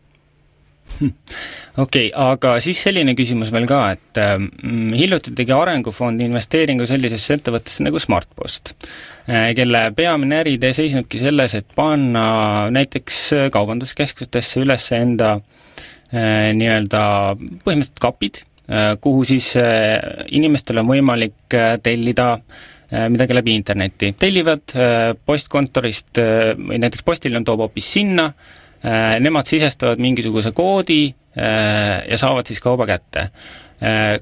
[1.84, 7.38] okei okay,, aga siis selline küsimus veel ka, et mm, hiljuti tegi Arengufond investeeringu sellisesse
[7.38, 8.74] ettevõttesse nagu Smartpost,
[9.26, 12.26] kelle peamine äriidee seisnebki selles, et panna
[12.72, 13.22] näiteks
[13.54, 17.02] kaubanduskeskustesse üles enda eh, nii-öelda
[17.40, 18.44] põhimõtteliselt kapid,
[19.00, 22.36] kuhu siis eh, inimestel on võimalik eh, tellida
[22.86, 24.12] midagi läbi interneti.
[24.14, 24.70] tellivad
[25.26, 26.20] postkontorist
[26.54, 28.28] või näiteks postiljon toob hoopis sinna,
[29.18, 33.24] nemad sisestavad mingisuguse koodi ja saavad siis kauba kätte.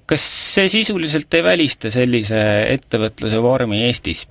[0.09, 0.24] Kas
[0.55, 2.40] see sisuliselt ei välista sellise
[2.72, 4.24] ettevõtluse vormi Eestis?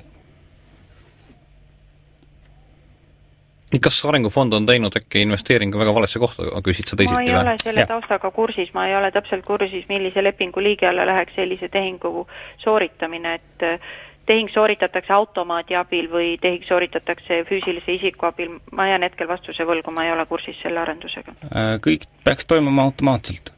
[3.80, 7.54] Kas Arengufond on teinud äkki investeeringu väga valesse kohta, küsid sa ma teisiti ei ole
[7.54, 7.64] või?
[7.64, 7.90] selle Jah.
[7.90, 12.28] taustaga kursis, ma ei ole täpselt kursis, millise lepingu liigi alla läheks sellise tehingu
[12.64, 13.80] sooritamine, et äh,
[14.26, 19.92] tehing sooritatakse automaadi abil või tehing sooritatakse füüsilise isiku abil, ma jään hetkel vastuse võlgu,
[19.92, 21.36] ma ei ole kursis selle arendusega.
[21.50, 23.54] Eh, Kõik peaks toimuma automaatselt.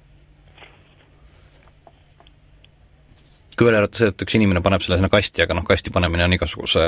[3.56, 6.26] kui välja arvata see, et üks inimene paneb selle sinna kasti, aga noh, kasti panemine
[6.26, 6.82] on igasuguse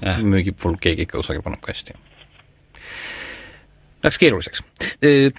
[0.00, 0.22] Jah.
[0.24, 1.92] müügi puhul keegi ikka kusagil paneb kasti.
[4.02, 4.62] Läks keeruliseks.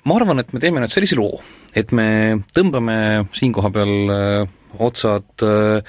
[0.07, 1.41] Ma arvan, et me teeme nüüd sellise loo,
[1.75, 2.07] et me
[2.55, 2.97] tõmbame
[3.35, 5.83] siin koha peal äh, otsad äh,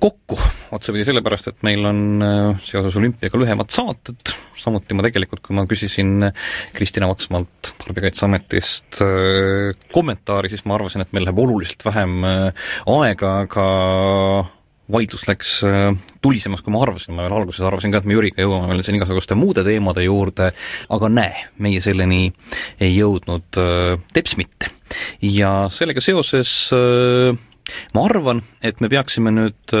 [0.00, 0.38] kokku,
[0.72, 5.66] otsapidi sellepärast, et meil on äh, seoses olümpiaga lühemad saated, samuti ma tegelikult, kui ma
[5.68, 6.28] küsisin
[6.76, 9.02] Kristina Vaksmalt Tarbijakaitseametist
[9.92, 13.68] kommentaari, siis ma arvasin, et meil läheb oluliselt vähem äh, aega, aga
[14.92, 15.92] vaidlus läks äh,
[16.24, 18.98] tulisemaks, kui ma arvasin, ma veel alguses arvasin ka, et me Jüriga jõuame veel siin
[18.98, 20.50] igasuguste muude teemade juurde,
[20.92, 22.26] aga näe, meie selleni
[22.80, 24.70] ei jõudnud äh, teps mitte.
[25.24, 27.32] ja sellega seoses äh,
[27.94, 29.74] ma arvan, et me peaksime nüüd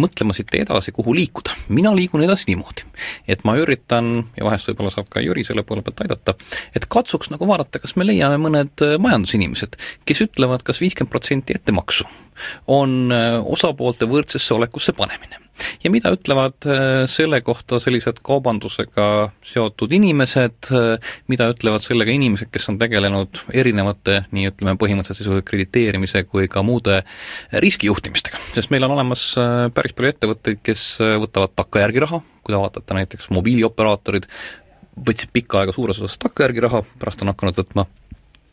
[0.00, 1.54] mõtlema siit edasi, kuhu liikuda.
[1.68, 2.86] mina liigun edasi niimoodi,
[3.28, 6.34] et ma üritan, ja vahest võib-olla saab ka Jüri selle poole pealt aidata,
[6.76, 9.76] et katsuks nagu vaadata, kas me leiame mõned öö, majandusinimesed,
[10.08, 12.06] kes ütlevad kas, kas viiskümmend protsenti ettemaksu
[12.66, 15.42] on öö, osapoolte võrdsesse olekusse panemine
[15.82, 19.08] ja mida ütlevad äh, selle kohta sellised kaubandusega
[19.46, 25.48] seotud inimesed, äh, mida ütlevad sellega inimesed, kes on tegelenud erinevate nii ütleme, põhimõtteliselt sisuliselt
[25.48, 27.00] krediteerimise kui ka muude
[27.64, 30.84] riskijuhtimistega, sest meil on olemas äh, päris palju ettevõtteid, kes
[31.22, 34.28] võtavad takkajärgi raha, kui te vaatate näiteks mobiilioperaatorid,
[35.08, 37.86] võtsid pikka aega suures osas takkajärgi raha, pärast on hakanud võtma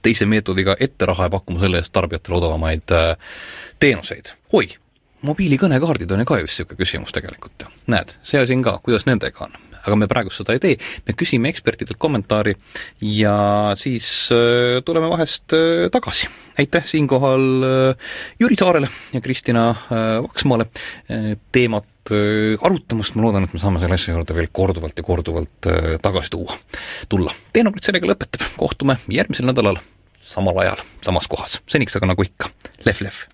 [0.05, 2.95] teise meetodiga ette raha ja pakkuma selle eest tarbijatele odavamaid
[3.81, 4.35] teenuseid.
[4.53, 4.67] oi,
[5.25, 7.71] mobiilikõnekaardid on ju ka just niisugune küsimus tegelikult ju.
[7.91, 9.57] näed, see asi on ka, kuidas nendega on?
[9.85, 12.55] Aga me praegu seda ei tee, me küsime ekspertidelt kommentaari
[13.15, 13.37] ja
[13.79, 16.29] siis äh, tuleme vahest äh, tagasi.
[16.59, 19.67] aitäh siinkohal äh, Jüri Saarele ja Kristina
[20.23, 20.67] Vaksmaale
[21.51, 22.11] teemat
[22.61, 25.69] arutamast, ma loodan, et me saame selle asja juurde veel korduvalt ja korduvalt
[26.05, 26.57] tagasi tuua,
[27.09, 27.33] tulla.
[27.53, 29.81] teenurid sellega lõpetab, kohtume järgmisel nädalal
[30.25, 31.59] samal ajal, samas kohas.
[31.69, 32.51] seniks aga nagu ikka,
[32.85, 33.25] lehv-lehv